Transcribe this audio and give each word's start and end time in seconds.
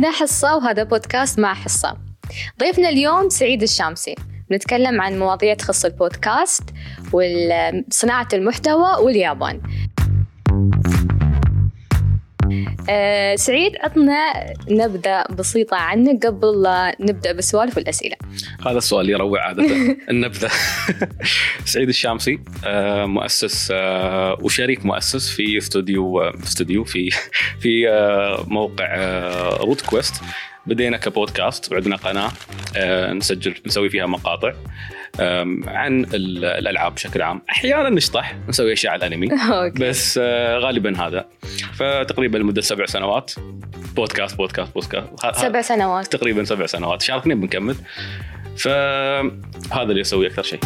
أنا 0.00 0.10
حصة 0.10 0.56
وهذا 0.56 0.82
بودكاست 0.82 1.38
مع 1.38 1.54
حصة. 1.54 1.96
ضيفنا 2.60 2.88
اليوم 2.88 3.28
سعيد 3.28 3.62
الشامسي. 3.62 4.14
نتكلم 4.52 5.00
عن 5.00 5.18
مواضيع 5.18 5.54
تخص 5.54 5.84
البودكاست 5.84 6.62
وصناعة 7.12 8.28
المحتوى 8.32 9.04
واليابان. 9.04 9.60
أه 12.90 13.36
سعيد 13.36 13.76
عطنا 13.80 14.32
نبذة 14.70 15.24
بسيطة 15.38 15.76
عنك 15.76 16.26
قبل 16.26 16.62
لا 16.62 16.96
نبدأ 17.00 17.32
بالسوالف 17.32 17.76
والأسئلة. 17.76 18.16
هذا 18.66 18.78
السؤال 18.78 19.10
يروع 19.10 19.46
عادة. 19.46 19.64
النبذة 20.10 20.50
سعيد 21.64 21.88
الشامسي 21.88 22.38
آه، 22.66 23.06
مؤسس 23.06 23.70
آه، 23.74 24.38
وشريك 24.42 24.86
مؤسس 24.86 25.30
في 25.30 25.58
استوديو 25.58 26.20
آه، 26.20 26.32
استوديو 26.42 26.84
في 26.84 27.10
في 27.62 27.86
موقع 28.46 28.96
روت 29.60 29.80
كويست. 29.80 30.14
بدينا 30.66 30.96
كبودكاست 30.96 31.72
وعندنا 31.72 31.96
قناة 31.96 32.32
نسجل 33.12 33.54
نسوي 33.66 33.90
فيها 33.90 34.06
مقاطع. 34.06 34.52
عن 35.66 36.06
الألعاب 36.14 36.94
بشكل 36.94 37.22
عام. 37.22 37.42
أحيانا 37.50 37.90
نشطح 37.90 38.36
نسوي 38.48 38.72
أشياء 38.72 38.92
على 38.92 39.06
الأنمي. 39.06 39.28
بس 39.88 40.18
غالبا 40.58 41.06
هذا. 41.06 41.26
فتقريبا 41.74 42.38
لمدة 42.38 42.60
سبع 42.60 42.86
سنوات. 42.86 43.32
بودكاست 43.96 44.36
بودكاست 44.36 44.74
بودكاست. 44.74 45.36
سبع 45.36 45.60
سنوات. 45.60 46.06
تقريبا 46.06 46.44
سبع 46.44 46.66
سنوات. 46.66 47.02
شهر 47.02 47.18
اثنين 47.18 47.40
بنكمل 47.40 47.76
فهذا 48.56 49.90
اللي 49.90 50.00
أسويه 50.00 50.28
أكثر 50.28 50.42
شيء. 50.42 50.60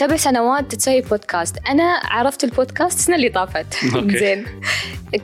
سبع 0.00 0.16
سنوات 0.16 0.74
تسوي 0.74 1.00
بودكاست 1.00 1.56
أنا 1.68 2.00
عرفت 2.04 2.44
البودكاست 2.44 2.98
السنة 2.98 3.16
اللي 3.16 3.28
طافت. 3.28 3.74
زين. 4.20 4.44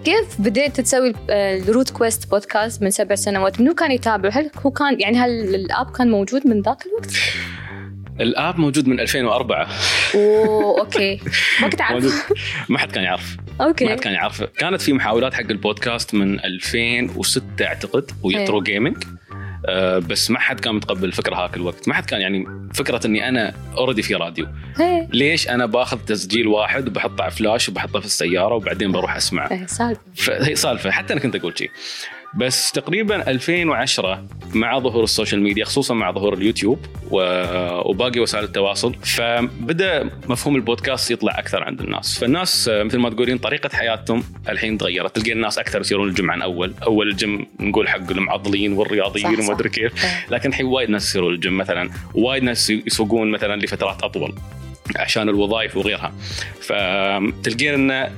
كيف 0.05 0.41
بديت 0.41 0.81
تسوي 0.81 1.15
ال 1.31 1.43
Loot 1.43 1.91
Quest 1.91 2.31
بودكاست 2.31 2.83
من 2.83 2.91
سبع 2.91 3.15
سنوات؟ 3.15 3.61
منو 3.61 3.75
كان 3.75 3.91
يتابع؟ 3.91 4.29
هل 4.29 4.51
هو 4.67 4.71
كان 4.71 5.01
يعني 5.01 5.19
هل 5.19 5.55
ال 5.55 5.64
app 5.64 5.91
كان 5.91 6.11
موجود 6.11 6.47
من 6.47 6.63
ذاك 6.63 6.87
الوقت؟ 6.87 7.13
ال 8.21 8.30
app 8.30 8.59
موجود 8.59 8.89
من 8.89 9.01
2004 9.01 9.69
أوه 10.15 10.81
okay. 10.81 11.21
ما 11.63 11.69
كنت 11.69 11.81
عارف. 11.81 12.33
ما 12.69 12.79
حد 12.79 12.93
كان 12.93 13.05
يعرف. 13.05 13.37
okay. 13.61 13.85
ما 13.85 13.91
حد 13.91 14.01
كان 14.01 14.13
يعرف. 14.13 14.43
كانت 14.43 14.81
في 14.81 14.93
محاولات 14.93 15.35
حق 15.35 15.51
البودكاست 15.51 16.15
من 16.15 16.41
2006 16.45 17.43
أعتقد 17.63 18.11
ويترو 18.23 18.63
جيمنج 18.63 18.97
أه 18.97 19.26
بس 19.99 20.31
ما 20.31 20.39
حد 20.39 20.61
كان 20.61 20.75
متقبل 20.75 21.05
الفكرة 21.05 21.35
هاك 21.35 21.57
الوقت. 21.57 21.89
ما 21.89 21.95
حد 21.95 22.05
كان 22.05 22.21
يعني 22.21 22.47
فكرة 22.75 23.07
إني 23.07 23.29
أنا 23.29 23.55
already 23.77 24.03
في 24.03 24.15
راديو. 24.15 24.47
هي. 24.77 25.09
ليش 25.13 25.49
أنا 25.49 25.67
باخذ 25.67 25.99
تسجيل 25.99 26.47
واحد 26.47 26.89
وبحطه 26.89 27.23
على 27.23 27.31
فلاش 27.31 27.69
وبحطه 27.69 28.01
في 28.01 28.07
السيارة 28.07 28.55
وبعدين 28.55 28.93
بروح 28.93 29.17
أسمعه؟ 29.17 29.67
سالفة. 29.67 30.47
هي 30.47 30.55
سالفة. 30.55 30.91
حتى 30.91 31.13
أنا 31.13 31.21
كنت 31.21 31.37
أقول 31.37 31.59
شيء 31.59 31.71
بس 32.37 32.73
تقريبا 32.73 33.31
2010 33.31 34.25
مع 34.55 34.79
ظهور 34.79 35.05
ال 35.05 35.10
social 35.10 35.43
media 35.43 35.65
خصوصا 35.65 35.95
مع 35.95 36.13
ظهور 36.13 36.35
اليوتيوب 36.35 36.79
وباقي 37.11 38.21
وسائل 38.21 38.45
التواصل. 38.45 38.95
فبدأ 38.95 40.11
مفهوم 40.29 40.57
البودكاست 40.57 41.11
يطلع 41.11 41.39
أكثر 41.39 41.65
عند 41.65 41.81
الناس. 41.81 42.19
فالناس 42.19 42.71
مثل 42.73 42.99
ما 42.99 43.11
تقولين 43.11 43.39
طريقة 43.39 43.71
حياتهم 43.73 44.23
الحين 44.49 44.79
تغيرت. 44.79 45.17
تلقى 45.17 45.33
الناس 45.33 45.59
أكثر 45.59 45.81
يصيرون 45.81 46.09
الجيم 46.09 46.31
عن 46.31 46.43
أول. 46.43 46.75
أول 46.83 47.09
الجيم 47.09 47.47
نقول 47.61 47.89
حق 47.89 48.11
المعضلين 48.11 48.73
والرياضيين 48.73 49.41
وما 49.41 49.53
أدري 49.53 49.69
كيف. 49.69 49.93
لكن 50.31 50.49
الحين 50.49 50.67
وايد 50.67 50.91
ناس 50.91 51.09
يصيرون 51.09 51.35
الجيم. 51.35 51.59
مثلا 51.59 51.91
وايد 52.15 52.43
ناس 52.43 52.71
يسوقون 52.71 53.31
مثلا 53.31 53.57
لفترات 53.57 54.03
أطول. 54.03 54.35
عشان 54.97 55.29
الوظائف 55.29 55.77
وغيرها. 55.77 56.13
فتلقين 56.61 57.91
إن 57.91 58.09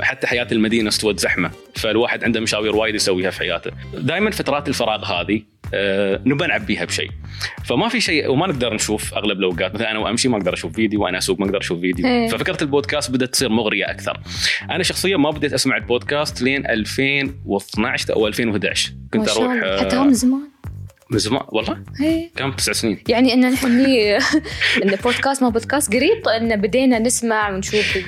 حتى 0.00 0.26
حياة 0.26 0.48
المدينة 0.52 0.88
استوت 0.88 1.20
زحمة. 1.20 1.50
فالواحد 1.74 2.24
عنده 2.24 2.40
مشاوير 2.40 2.76
وايد 2.76 2.94
يسويها 2.94 3.30
في 3.30 3.38
حياته. 3.38 3.70
دائما 3.94 4.30
فترات 4.30 4.68
الفراغ 4.68 5.04
هذه 5.04 5.42
أه 5.74 6.20
نبى 6.26 6.46
نعبيها 6.46 6.84
بشيء. 6.84 7.10
فما 7.64 7.88
في 7.88 8.00
شيء 8.00 8.30
وما 8.30 8.46
نقدر 8.46 8.74
نشوف 8.74 9.14
أغلب 9.14 9.38
الأوقات. 9.38 9.74
مثلا 9.74 9.90
أنا 9.90 9.98
وأمشي 9.98 10.28
ما 10.28 10.36
أقدر 10.36 10.54
أشوف 10.54 10.72
فيديو 10.72 11.02
وأنا 11.02 11.18
أسوق 11.18 11.40
ما 11.40 11.46
أقدر 11.46 11.58
أشوف 11.58 11.80
فيديو. 11.80 12.06
هي. 12.06 12.28
ففكرة 12.28 12.62
البودكاست 12.62 13.10
بدأت 13.10 13.28
تصير 13.28 13.48
مغرية 13.48 13.90
أكثر. 13.90 14.20
أنا 14.70 14.82
شخصيا 14.82 15.16
ما 15.16 15.30
بديت 15.30 15.52
أسمع 15.52 15.76
البودكاست 15.76 16.42
لين 16.42 16.66
2012 16.66 18.14
أو 18.14 18.26
2011 18.26 18.92
كنت 19.12 19.28
أروح 19.28 19.80
حتى 19.80 19.98
من 19.98 20.12
زمان. 20.12 20.40
من 21.10 21.18
زمان؟ 21.18 21.42
والله؟ 21.48 21.82
هي. 22.00 22.30
كم؟ 22.36 22.52
تسع 22.52 22.72
سنين. 22.72 22.98
يعني 23.08 23.34
إن 23.34 23.52
نحن 23.52 23.66
إن 24.82 24.96
بودكاست 25.04 25.42
ما 25.42 25.48
بودكاست 25.48 25.94
قريب 25.94 26.28
إن 26.28 26.60
بدينا 26.60 26.98
نسمع 26.98 27.50
ونشوف 27.50 27.98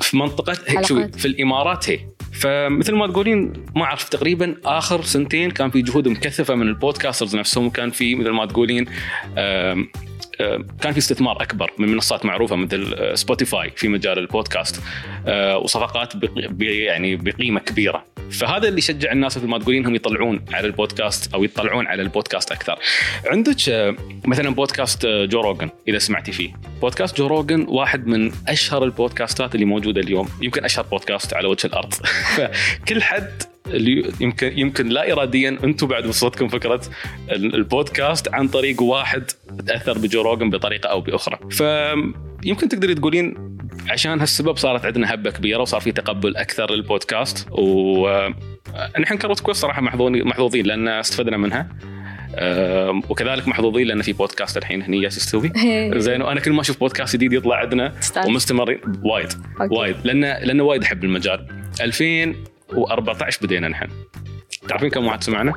في 0.00 0.16
منطقه 0.16 0.82
شوي 0.82 1.08
في 1.08 1.26
الإمارات 1.26 1.90
هي. 1.90 1.98
فمثل 2.32 2.94
ما 2.94 3.06
تقولين 3.06 3.52
ما 3.76 3.84
أعرف 3.84 4.08
تقريبا 4.08 4.56
آخر 4.64 5.02
سنتين 5.02 5.50
كان 5.50 5.70
في 5.70 5.82
جهود 5.82 6.08
مكثفة 6.08 6.54
من 6.54 6.68
ال 6.68 6.74
podcasters 6.74 7.36
نفسهم. 7.36 7.66
وكان 7.66 7.90
في 7.90 8.14
مثل 8.14 8.30
ما 8.30 8.46
تقولين 8.46 8.86
كان 10.80 10.92
في 10.92 10.98
استثمار 10.98 11.42
أكبر 11.42 11.72
من 11.78 11.88
منصات 11.88 12.24
معروفة 12.24 12.56
مثل 12.56 13.10
سبوتيفاي 13.18 13.70
في 13.76 13.88
مجال 13.88 14.18
البودكاست 14.18 14.82
وصفقات 15.62 16.12
يعني 16.60 17.16
بقيمة 17.16 17.60
كبيرة 17.60 18.04
فهذا 18.30 18.68
اللي 18.68 18.78
يشجع 18.78 19.12
الناس 19.12 19.36
مثل 19.36 19.46
ما 19.46 19.58
تقولين 19.58 19.80
انهم 19.80 19.94
يطلعون 19.94 20.44
على 20.52 20.66
البودكاست 20.66 21.34
أو 21.34 21.44
يطلعون 21.44 21.86
على 21.86 22.02
البودكاست 22.02 22.52
أكثر. 22.52 22.78
عندك 23.26 23.56
مثلا 24.24 24.50
بودكاست 24.50 25.06
جو 25.06 25.40
روجن 25.40 25.70
إذا 25.88 25.98
سمعتي 25.98 26.32
فيه. 26.32 26.52
بودكاست 26.80 27.16
جو 27.16 27.26
روجن 27.26 27.66
واحد 27.68 28.06
من 28.06 28.32
أشهر 28.48 28.84
البودكاستات 28.84 29.54
اللي 29.54 29.66
موجودة 29.66 30.00
اليوم، 30.00 30.28
يمكن 30.42 30.64
أشهر 30.64 30.84
بودكاست 30.84 31.34
على 31.34 31.48
وجه 31.48 31.66
الأرض. 31.66 31.94
فكل 32.36 33.02
حد 33.02 33.42
اللي 33.68 34.12
يمكن 34.20 34.58
يمكن 34.58 34.88
لا 34.88 35.12
اراديا 35.12 35.58
أنتم 35.64 35.86
بعد 35.86 36.06
وصلتكم 36.06 36.48
فكرة 36.48 36.80
البودكاست 37.30 38.34
عن 38.34 38.48
طريق 38.48 38.82
واحد 38.82 39.30
تأثر 39.66 39.98
بجو 39.98 40.22
روجن 40.22 40.50
بطريقة 40.50 40.86
أو 40.88 41.00
بأخرى. 41.00 41.38
فيمكن 41.50 42.68
تقدري 42.68 42.94
تقولين 42.94 43.56
عشان 43.90 44.20
هالسبب 44.20 44.56
صارت 44.56 44.84
عندنا 44.84 45.14
هبة 45.14 45.30
كبيرة 45.30 45.60
وصار 45.60 45.80
في 45.80 45.92
تقبل 45.92 46.36
أكثر 46.36 46.70
للبودكاست. 46.70 47.48
ونحن 47.50 49.16
كروت 49.18 49.40
كويس 49.40 49.56
صراحة 49.56 49.82
محظوظين 49.82 50.66
لأن 50.66 50.88
استفدنا 50.88 51.36
منها. 51.36 51.68
وكذلك 53.08 53.48
محظوظين 53.48 53.86
لأن 53.86 54.02
في 54.02 54.12
بودكاست 54.12 54.56
الحين 54.56 54.82
هني 54.82 55.00
جالس 55.00 55.16
يستوي 55.16 55.52
زين 55.96 56.22
وأنا 56.22 56.40
كل 56.40 56.52
ما 56.52 56.60
أشوف 56.60 56.80
بودكاست 56.80 57.16
جديد 57.16 57.32
يطلع 57.32 57.56
عندنا 57.56 57.92
ومستمرين. 58.26 58.78
وايد. 59.02 59.28
وايد. 59.70 59.96
لأن 60.04 60.20
لأن 60.20 60.60
وايد 60.60 60.82
أحب 60.82 61.04
المجال. 61.04 61.46
2014 62.70 63.38
بدينا 63.42 63.68
نحن. 63.68 63.88
تعرفين 64.68 64.90
كم 64.90 65.06
واحد 65.06 65.24
سمعنا؟ 65.24 65.54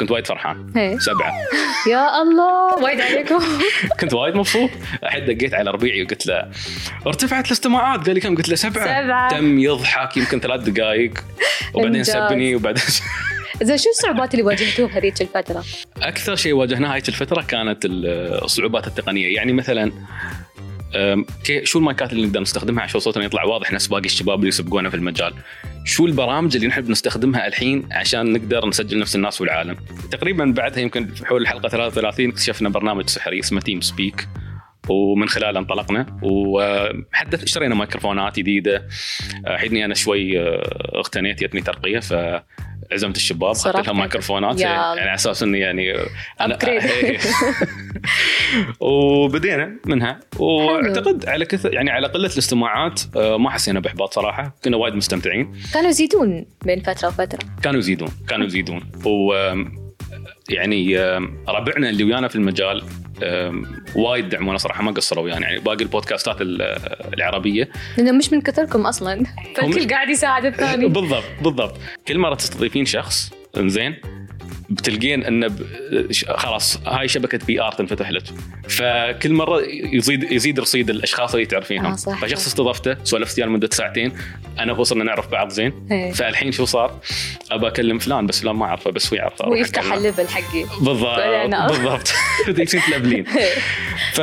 كنت 0.00 0.10
وايد 0.10 0.26
فرحان. 0.26 0.72
هي. 0.76 0.98
سبعة. 0.98 1.32
يا 1.92 2.22
الله 2.22 2.82
وايد 2.82 3.00
عليكم. 3.00 3.38
كنت 4.00 4.14
وايد 4.14 4.34
مبسوط. 4.34 4.70
الحين 5.02 5.24
دقيت 5.24 5.54
على 5.54 5.70
ربيعي 5.70 6.02
وقلت 6.02 6.26
له 6.26 6.50
ارتفعت 7.06 7.46
الاستماعات. 7.46 8.06
قال 8.06 8.14
لي 8.14 8.20
كم؟ 8.20 8.36
قلت 8.36 8.48
له 8.48 8.54
سبعة. 8.54 9.02
سبعة. 9.04 9.30
تم 9.30 9.58
يضحك 9.58 10.16
يمكن 10.16 10.40
ثلاث 10.40 10.60
دقائق 10.60 11.18
وبعدين 11.74 12.04
سبني 12.04 12.54
وبعدين 12.54 12.82
زين 13.62 13.76
شو 13.76 13.90
الصعوبات 13.90 14.34
اللي 14.34 14.44
واجهتوها 14.44 14.98
هذيك 14.98 15.22
الفترة؟ 15.22 15.64
أكثر 16.02 16.36
شيء 16.36 16.52
واجهناه 16.52 16.92
هذيك 16.92 17.08
الفترة 17.08 17.42
كانت 17.42 17.78
الصعوبات 17.84 18.86
التقنية. 18.86 19.34
يعني 19.34 19.52
مثلا 19.52 19.92
شو 21.64 21.78
المايكات 21.78 22.12
اللي 22.12 22.26
نقدر 22.26 22.40
نستخدمها 22.40 22.82
عشان 22.82 23.00
صوتنا 23.00 23.24
يطلع 23.24 23.44
واضح 23.44 23.72
نفس 23.72 23.86
باقي 23.86 24.04
الشباب 24.04 24.38
اللي 24.38 24.48
يسبقونا 24.48 24.90
في 24.90 24.96
المجال؟ 24.96 25.34
شو 25.84 26.06
البرامج 26.06 26.56
اللي 26.56 26.68
نحب 26.68 26.90
نستخدمها 26.90 27.46
الحين 27.46 27.88
عشان 27.92 28.32
نقدر 28.32 28.68
نسجل 28.68 28.98
نفس 28.98 29.16
الناس 29.16 29.40
والعالم؟ 29.40 29.76
تقريبا 30.10 30.44
بعدها 30.44 30.80
يمكن 30.80 31.06
في 31.06 31.26
حول 31.26 31.42
الحلقة 31.42 31.68
33 31.68 32.28
اكتشفنا 32.28 32.68
برنامج 32.68 33.08
سحري 33.08 33.40
اسمه 33.40 33.60
TeamSpeak 33.60 34.28
ومن 34.88 35.28
خلاله 35.28 35.60
انطلقنا. 35.60 36.18
وحتى 36.22 37.44
اشترينا 37.44 37.74
ميكروفونات 37.74 38.38
جديدة. 38.38 38.88
الحين 39.46 39.76
أنا 39.76 39.94
شوي 39.94 40.38
اغتنيت 40.94 41.42
يتني 41.42 41.60
ترقية 41.60 41.98
ف 41.98 42.12
عزمت 42.92 43.16
الشباب 43.16 43.50
اخذت 43.50 43.86
لهم 43.86 44.00
ميكروفونات 44.00 44.60
يعني 44.60 45.00
على 45.00 45.14
أساس 45.14 45.42
إني 45.42 45.58
يعني 45.58 45.94
أنا 46.40 46.58
وبدينا 48.80 49.76
منها. 49.86 50.20
وأعتقد 50.38 51.28
على 51.28 51.44
كثر 51.44 51.74
يعني 51.74 51.90
على 51.90 52.06
قلة 52.06 52.30
الاستماعات 52.32 53.00
ما 53.16 53.50
حسينا 53.50 53.80
بإحباط 53.80 54.14
صراحة. 54.14 54.54
كنا 54.64 54.76
وايد 54.76 54.94
مستمتعين. 54.94 55.52
كانوا 55.74 55.88
يزيدون 55.90 56.46
بين 56.64 56.80
فترة 56.80 57.08
وفترة. 57.08 57.38
كانوا 57.62 57.78
يزيدون 57.78 58.08
كانوا 58.28 58.46
يزيدون. 58.46 58.92
و 59.04 59.32
يعني 60.50 60.98
ربعنا 61.48 61.88
اللي 61.88 62.04
ويانا 62.04 62.28
في 62.28 62.36
المجال 62.36 62.82
وايد 63.94 64.28
دعمونا 64.28 64.58
صراحة 64.58 64.82
ما 64.82 64.90
قصروا 64.90 65.24
ويانا 65.24 65.40
يعني 65.40 65.58
باقي 65.60 65.82
البودكاستات 65.82 66.36
العربية. 66.40 67.68
لأنه 67.96 68.12
مش 68.12 68.32
من 68.32 68.40
كثركم 68.40 68.86
أصلا 68.86 69.24
فالكل 69.56 69.88
قاعد 69.88 70.08
يساعد 70.08 70.44
الثاني. 70.44 70.88
بالضبط 70.88 71.24
بالضبط. 71.42 71.74
كل 72.08 72.18
مرة 72.18 72.34
تستضيفين 72.34 72.84
شخص 72.84 73.30
زين 73.56 73.96
بتلقين 74.70 75.24
انه 75.24 75.50
خلاص 76.28 76.80
هاي 76.86 77.08
شبكة 77.08 77.46
PR 77.46 77.72
تنفتح 77.72 78.10
لك. 78.10 78.22
فكل 78.68 79.32
مرة 79.32 79.62
يزيد 79.92 80.32
يزيد 80.32 80.60
رصيد 80.60 80.90
الأشخاص 80.90 81.34
اللي 81.34 81.46
تعرفينهم. 81.46 81.92
آه 81.92 81.96
فشخص 81.96 82.46
استضفته 82.46 82.96
سولفت 83.04 83.38
وياه 83.38 83.46
لمده 83.46 83.68
ساعتين 83.72 84.12
أنا 84.58 84.72
وصلنا 84.72 85.04
نعرف 85.04 85.28
بعض 85.28 85.48
زين. 85.48 85.86
هي. 85.90 86.12
فالحين 86.12 86.52
شو 86.52 86.64
صار؟ 86.64 87.00
أبى 87.50 87.66
أكلم 87.66 87.98
فلان 87.98 88.26
بس 88.26 88.40
فلان 88.40 88.56
ما 88.56 88.64
أعرفه 88.66 88.90
بس 88.90 89.12
هو 89.12 89.16
يعرفه. 89.16 89.48
ويفتح 89.48 89.92
ال 89.92 89.98
level 89.98 90.28
حقي. 90.28 90.64
بالضبط 90.80 91.70
بالضبط. 91.70 92.12
يصير 92.58 92.80
تلفلين. 92.80 93.24
ف 94.12 94.20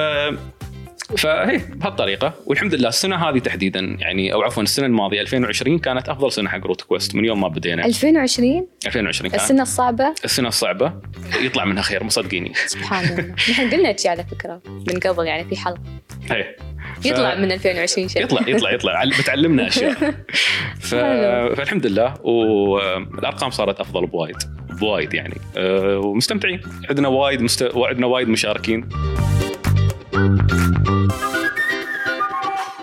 فهي 1.17 1.57
بهالطريقة 1.57 2.33
والحمد 2.45 2.73
لله 2.73 2.89
السنة 2.89 3.15
هذه 3.15 3.39
تحديدا 3.39 3.79
يعني 3.79 4.33
أو 4.33 4.41
عفوا 4.41 4.63
السنة 4.63 4.85
الماضية 4.85 5.21
2020 5.21 5.79
كانت 5.79 6.09
أفضل 6.09 6.31
سنة 6.31 6.49
حق 6.49 6.65
روت 6.65 6.81
كويست 6.81 7.15
من 7.15 7.25
يوم 7.25 7.41
ما 7.41 7.47
بدينا. 7.47 7.85
2020 7.85 8.67
2020 8.85 9.31
كانت. 9.31 9.43
السنة 9.43 9.61
الصعبة؟ 9.61 10.13
السنة 10.25 10.47
الصعبة. 10.47 10.93
يطلع 11.41 11.65
منها 11.65 11.81
خير 11.81 12.03
مصدقيني. 12.03 12.51
سبحان 12.65 13.05
الله. 13.05 13.35
نحن 13.51 13.69
قلنا 13.69 13.97
شيء 13.97 14.11
على 14.11 14.23
فكرة 14.23 14.61
من 14.67 14.99
قبل 14.99 15.27
يعني 15.27 15.45
في 15.45 15.55
حلقة. 15.55 15.81
إيه. 16.31 16.57
ف... 17.01 17.05
يطلع 17.05 17.35
من 17.35 17.51
2020 17.51 18.07
شيء 18.07 18.23
يطلع 18.23 18.41
يطلع 18.47 18.71
يطلع. 18.71 19.03
بتعلمنا 19.19 19.67
أشياء. 19.67 19.93
ف... 20.79 20.95
فالحمد 21.55 21.85
لله 21.85 22.13
والأرقام 22.21 23.49
صارت 23.49 23.79
أفضل 23.79 24.05
بوايد 24.05 24.35
بوايد 24.69 25.13
يعني. 25.13 25.37
أه 25.57 25.99
ومستمتعين. 25.99 26.61
عندنا 26.89 27.07
وايد 27.07 27.41
مست... 27.41 27.75
وعندنا 27.75 28.07
وايد 28.07 28.29
مشاركين. 28.29 28.89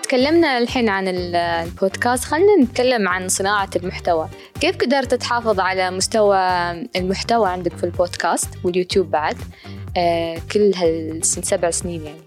تكلمنا 0.03 0.59
الحين 0.59 0.89
عن 0.89 1.09
البودكاست. 1.09 2.25
خلينا 2.25 2.57
نتكلم 2.63 3.09
عن 3.09 3.29
صناعة 3.29 3.71
المحتوى. 3.77 4.29
كيف 4.61 4.77
قدرت 4.77 5.15
تحافظ 5.15 5.61
على 5.61 5.91
مستوى 5.91 6.39
المحتوى 6.97 7.49
عندك 7.49 7.77
في 7.77 7.85
البودكاست 7.85 8.49
واليوتيوب 8.65 9.11
بعد؟ 9.11 9.37
آه 9.97 10.39
كل 10.53 10.73
هالسن 10.77 11.43
سبع 11.43 11.71
سنين 11.71 12.05
يعني. 12.05 12.21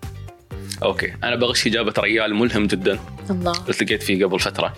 okay. 0.84 1.14
أنا 1.24 1.36
بغش 1.36 1.68
إجابة 1.68 1.94
ريال 2.00 2.36
ملهم 2.36 2.68
جدا. 2.68 3.00
الله. 3.30 3.54
التقيت 3.70 4.04
فيه 4.04 4.26
قبل 4.26 4.40
فترة. 4.40 4.74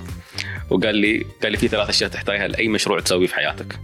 وقال 0.70 0.96
لي 0.96 1.26
قال 1.44 1.52
لي 1.52 1.58
في 1.58 1.68
ثلاث 1.68 1.90
أشياء 1.90 2.10
تحتاجها 2.10 2.48
لأي 2.48 2.68
مشروع 2.68 3.00
تسويه 3.00 3.28
في 3.28 3.36
حياتك. 3.36 3.80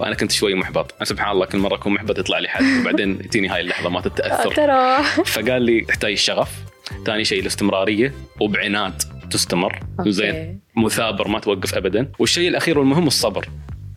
وأنا 0.00 0.14
كنت 0.14 0.32
شوي 0.32 0.54
محبط. 0.54 0.94
أنا 0.96 1.04
سبحان 1.04 1.30
الله 1.30 1.46
كل 1.46 1.58
مرة 1.58 1.74
أكون 1.74 1.94
محبط 1.94 2.18
يطلع 2.18 2.38
لي 2.38 2.48
حد 2.48 2.64
وبعدين 2.80 3.18
تجيني 3.30 3.48
هاي 3.48 3.60
اللحظة 3.60 3.88
ما 3.90 4.00
تتأثر. 4.00 4.54
ترى. 4.54 5.04
فقال 5.34 5.62
لي 5.62 5.80
تحتاج 5.80 6.12
الشغف. 6.12 6.52
ثاني 7.06 7.24
شيء 7.24 7.40
الاستمرارية 7.40 8.14
وبعناد 8.40 9.02
تستمر. 9.30 9.80
زين. 10.06 10.60
مثابر 10.76 11.28
ما 11.28 11.38
توقف 11.38 11.74
ابدا. 11.74 12.12
والشيء 12.18 12.48
الأخير 12.48 12.78
والمهم 12.78 13.06
الصبر. 13.06 13.48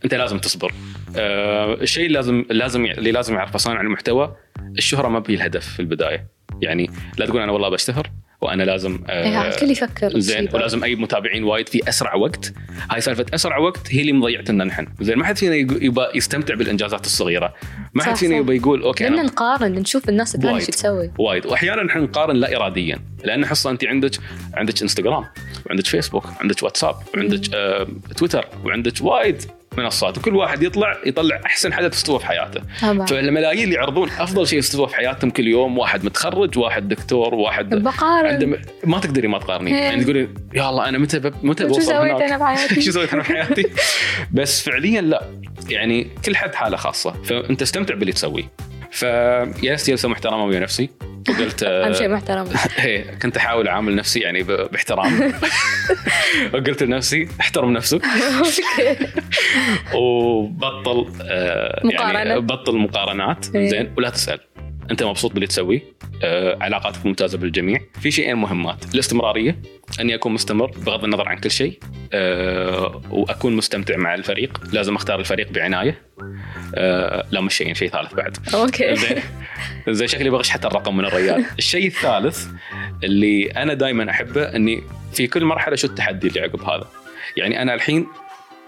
أنت 0.05 0.13
لازم 0.13 0.39
تصبر. 0.39 0.73
آه 1.17 1.73
الشيء 1.73 2.05
اللي 2.05 2.15
لازم 2.17 2.45
لازم 2.49 2.85
اللي 2.85 3.11
لازم 3.11 3.35
يعرفه 3.35 3.57
صانع 3.57 3.81
المحتوى 3.81 4.35
الشهرة 4.77 5.07
ما 5.07 5.23
هي 5.29 5.35
الهدف 5.35 5.67
في 5.67 5.79
البداية. 5.79 6.27
يعني 6.61 6.89
لا 7.17 7.25
تقول 7.25 7.41
أنا 7.41 7.51
والله 7.51 7.69
بشتهر. 7.69 8.09
وأنا 8.41 8.63
لازم 8.63 8.99
آه 9.07 9.47
الكل 9.47 9.71
يفكر 9.71 10.19
زين 10.19 10.49
ولازم 10.53 10.83
اي 10.83 10.95
متابعين 10.95 11.43
وايد 11.43 11.69
في 11.69 11.89
أسرع 11.89 12.15
وقت. 12.15 12.53
هاي 12.91 13.01
سالفة 13.01 13.25
أسرع 13.33 13.57
وقت 13.57 13.93
هي 13.93 14.01
اللي 14.01 14.13
مضيعتنا 14.13 14.63
نحن. 14.63 14.87
زين 15.01 15.17
ما 15.17 15.25
حد 15.25 15.37
فينا 15.37 15.55
يبغى 15.55 16.07
يستمتع 16.15 16.55
بالإنجازات 16.55 17.05
الصغيرة. 17.05 17.53
ما 17.93 18.03
حد 18.03 18.15
فينا 18.15 18.35
يبغى 18.37 18.57
يقول 18.57 18.81
okay 18.81 19.03
لأن 19.03 19.25
نقارن 19.25 19.71
نشوف 19.71 20.09
الناس 20.09 20.35
الثانية 20.35 20.59
شو 20.59 20.71
تسوي. 20.71 21.11
وايد. 21.17 21.45
وأحيانا 21.45 21.83
نحن 21.83 21.99
نقارن 21.99 22.35
لا 22.35 22.55
اراديا. 22.55 22.99
لأن 23.23 23.45
حصة 23.45 23.69
أنت 23.69 23.85
عندك 23.85 24.11
عندك 24.53 24.81
انستغرام 24.81 25.25
وعندك 25.65 25.85
فيسبوك 25.85 26.25
وعندك 26.25 26.63
واتساب 26.63 26.95
وعندك 27.15 27.53
آه 27.53 27.87
تويتر 28.17 28.45
وعندك 28.65 28.93
وايد 29.01 29.43
منصات 29.77 30.17
وكل 30.17 30.35
واحد 30.35 30.63
يطلع 30.63 30.97
يطلع 31.05 31.41
أحسن 31.45 31.73
حدث 31.73 31.93
استوى 31.93 32.19
في 32.19 32.25
حياته. 32.25 32.61
طبعا. 32.81 33.05
فالملايين 33.05 33.63
اللي 33.63 33.75
يعرضون 33.75 34.09
أفضل 34.19 34.47
شيء 34.47 34.59
استوى 34.59 34.87
في 34.87 34.95
حياتهم 34.95 35.29
كل 35.29 35.47
يوم 35.47 35.77
واحد 35.77 36.05
متخرج 36.05 36.57
واحد 36.57 36.87
دكتور 36.87 37.35
واحد 37.35 37.75
بقارن 37.75 38.57
ما 38.83 38.99
تقدري 38.99 39.27
ما 39.27 39.39
تقارني 39.39 39.71
يعني 39.71 40.03
تقولي 40.03 40.29
يا 40.53 40.69
الله 40.69 40.89
أنا 40.89 40.97
متى 40.97 41.19
ب... 41.19 41.33
متى 41.43 41.65
بوصل 41.65 41.81
شو 41.81 41.87
سويت 41.87 42.21
أنا 42.21 42.37
في 42.37 42.45
حياتي؟ 42.45 42.81
شو 42.85 42.91
سويت 42.91 43.13
أنا 43.13 43.23
في 43.23 43.33
حياتي؟ 43.33 43.65
بس 44.31 44.61
فعليا 44.61 45.01
لا. 45.01 45.23
يعني 45.69 46.07
كل 46.25 46.35
حد 46.35 46.55
حالة 46.55 46.77
خاصة. 46.77 47.11
فأنت 47.23 47.61
استمتع 47.61 47.95
باللي 47.95 48.11
تسويه. 48.11 48.51
فجلست 48.91 49.89
جلسه 49.89 50.09
محترمة 50.09 50.45
ويا 50.45 50.59
نفسي. 50.59 50.89
وقلت 51.29 51.63
أهم 51.67 51.93
شيء 51.93 52.09
محترم. 52.09 52.47
إيه 52.85 53.11
كنت 53.11 53.37
أحاول 53.37 53.67
أعامل 53.67 53.95
نفسي 53.95 54.19
يعني 54.19 54.43
باحترام. 54.43 55.33
وقلت 56.53 56.83
لنفسي 56.83 57.27
احترم 57.41 57.73
نفسك. 57.73 58.01
وبطل 59.95 61.07
آه 61.21 61.81
يعني 61.93 62.39
بطل 62.39 62.77
مقارنات. 62.77 63.55
إيه. 63.55 63.69
زين 63.69 63.93
ولا 63.97 64.09
تسأل. 64.09 64.39
أنت 64.91 65.03
مبسوط 65.03 65.31
باللي 65.31 65.47
تسويه. 65.47 65.81
آه 66.23 66.57
علاقاتك 66.61 67.05
ممتازة 67.05 67.37
بالجميع. 67.37 67.79
في 68.01 68.11
شيئين 68.11 68.35
مهمات. 68.37 68.93
الاستمرارية. 68.93 69.61
اني 69.99 70.15
اكون 70.15 70.33
مستمر 70.33 70.71
بغض 70.85 71.03
النظر 71.03 71.29
عن 71.29 71.37
كل 71.37 71.51
شيء 71.51 71.79
آه 72.13 73.01
وأكون 73.09 73.55
مستمتع 73.55 73.97
مع 73.97 74.15
الفريق. 74.15 74.61
لازم 74.73 74.95
أختار 74.95 75.19
الفريق 75.19 75.51
بعناية. 75.51 76.01
آه 76.75 77.25
لا 77.31 77.41
مش 77.41 77.55
شيء 77.55 77.73
شيء 77.73 77.89
ثالث 77.89 78.13
بعد. 78.13 78.37
okay. 78.53 78.95
زين. 79.05 79.17
زي 79.89 80.07
شكلي 80.07 80.29
بغش 80.29 80.49
حتى 80.49 80.67
الرقم 80.67 80.97
من 80.97 81.05
الريال. 81.05 81.45
الشيء 81.59 81.87
الثالث 81.87 82.47
اللي 83.03 83.45
أنا 83.45 83.73
دائما 83.73 84.09
أحبه 84.09 84.43
إني 84.43 84.83
في 85.13 85.27
كل 85.27 85.45
مرحلة 85.45 85.75
شو 85.75 85.87
التحدي 85.87 86.27
اللي 86.27 86.39
عقب 86.39 86.61
هذا؟ 86.61 86.87
يعني 87.37 87.61
أنا 87.61 87.73
الحين 87.73 88.07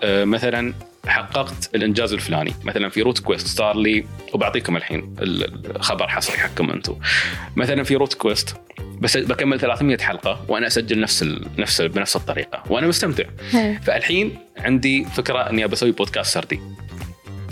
آه 0.03 0.23
مثلا 0.23 0.73
حققت 1.07 1.69
الإنجاز 1.75 2.13
الفلاني. 2.13 2.53
مثلا 2.63 2.89
في 2.89 3.01
روت 3.01 3.19
كويست 3.19 3.47
صار 3.47 3.77
لي 3.77 4.05
وبعطيكم 4.33 4.77
الحين 4.77 5.15
الخبر 5.19 6.07
حصري 6.07 6.37
حقكم 6.37 6.71
أنتم 6.71 6.95
مثلا 7.55 7.83
في 7.83 7.95
روت 7.95 8.13
كويست 8.13 8.55
بس 9.01 9.17
بكمل 9.17 9.59
300 9.59 9.97
حلقة 9.97 10.45
وأنا 10.47 10.67
أسجل 10.67 10.99
نفس 10.99 11.23
ال... 11.23 11.47
نفس 11.57 11.81
بنفس 11.81 12.15
الطريقة 12.15 12.63
وأنا 12.69 12.87
مستمتع. 12.87 13.23
فالحين 13.83 14.37
عندي 14.57 15.05
فكرة 15.05 15.49
إني 15.49 15.67
بسوي 15.67 15.91
بودكاست 15.91 16.33
سردي. 16.33 16.59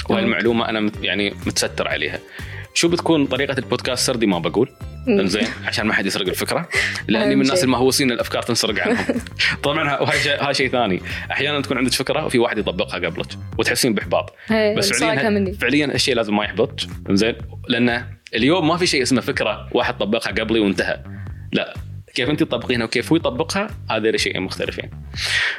وهي 0.10 0.24
المعلومه 0.24 0.70
أنا 0.70 0.92
يعني 1.02 1.30
متستر 1.46 1.88
عليها. 1.88 2.20
شو 2.74 2.88
بتكون 2.88 3.26
طريقة 3.26 3.58
البودكاست؟ 3.58 4.08
سردي 4.08 4.26
ما 4.26 4.40
بقول. 4.40 4.70
زين 5.08 5.48
عشان 5.66 5.88
ما 5.88 5.94
حد 5.94 6.06
يسرق 6.06 6.28
الفكرة. 6.28 6.70
لأني 7.08 7.36
من 7.36 7.42
الناس 7.42 7.64
المهووسين 7.64 8.12
الأفكار 8.12 8.42
تنسرق 8.42 8.80
عنهم. 8.80 9.06
طبعا 9.64 9.90
هاي 10.24 10.54
شيء 10.54 10.70
ثاني. 10.70 11.02
أحيانا 11.32 11.62
تكون 11.62 11.78
عندك 11.78 11.94
فكرة 11.94 12.26
وفي 12.26 12.40
واحد 12.40 12.58
يطبقها 12.58 12.96
قبلك 12.96 13.28
وتحسين 13.58 13.94
بإحباط. 13.94 14.36
بس 14.78 14.94
فعليا 14.94 15.54
فعليا 15.62 15.86
الشيء 15.86 16.16
لازم 16.16 16.36
ما 16.36 16.44
يحبط. 16.44 16.88
زين 17.10 17.36
لأن 17.68 18.06
اليوم 18.36 18.68
ما 18.68 18.78
في 18.78 18.88
شيء 18.88 19.02
اسمه 19.02 19.22
فكرة 19.22 19.70
واحد 19.72 19.98
طبقها 19.98 20.32
قبلي 20.32 20.60
وانتهى. 20.60 21.04
لا. 21.54 21.74
كيف 22.14 22.30
أنت 22.30 22.44
تطبقينها 22.44 22.86
وكيف 22.86 23.12
هو 23.12 23.16
يطبقها 23.16 23.68
هذا 23.90 24.18
شيئين 24.18 24.42
مختلفين. 24.42 24.90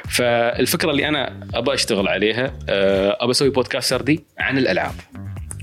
فالفكرة 0.09 0.91
اللي 0.91 1.07
أنا 1.07 1.47
ابى 1.53 1.73
أشتغل 1.73 2.07
عليها 2.07 2.53
آه، 2.69 3.17
ابى 3.19 3.31
أسوي 3.31 3.49
بودكاست 3.49 3.89
سردي 3.89 4.23
عن 4.39 4.57
الألعاب. 4.57 4.93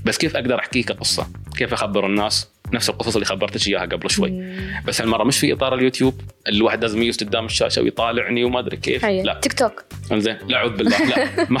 بس 0.05 0.17
كيف 0.17 0.35
أقدر 0.35 0.59
احكيه 0.59 0.83
كقصه؟ 0.83 1.27
كيف 1.59 1.73
اخبر 1.73 2.05
الناس؟ 2.05 2.47
نفس 2.73 2.89
القصص 2.89 3.13
اللي 3.13 3.25
خبرتك 3.25 3.67
إياها 3.67 3.81
قبل 3.81 4.09
شوي. 4.09 4.31
مم. 4.31 4.81
بس 4.85 5.01
هالمرة 5.01 5.23
مش 5.23 5.37
في 5.37 5.53
إطار 5.53 5.73
اليوتيوب 5.73 6.21
الواحد 6.47 6.81
لازم 6.81 7.01
يجلس 7.01 7.23
قدام 7.23 7.45
الشاشة 7.45 7.81
ويطالعني 7.81 8.43
وما 8.43 8.59
أدري 8.59 8.77
كيف. 8.77 9.05
حي. 9.05 9.21
لا. 9.21 9.39
تيك 9.41 9.53
توك. 9.53 9.83
زين 10.13 10.37
لا 10.47 10.57
اعوذ 10.57 10.71
بالله. 10.71 11.05
لا. 11.05 11.27
ما 11.49 11.59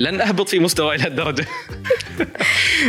لن 0.00 0.20
أهبط 0.20 0.48
في 0.48 0.58
مستوى 0.58 0.94
إلى 0.94 1.06
الدرجه 1.06 1.46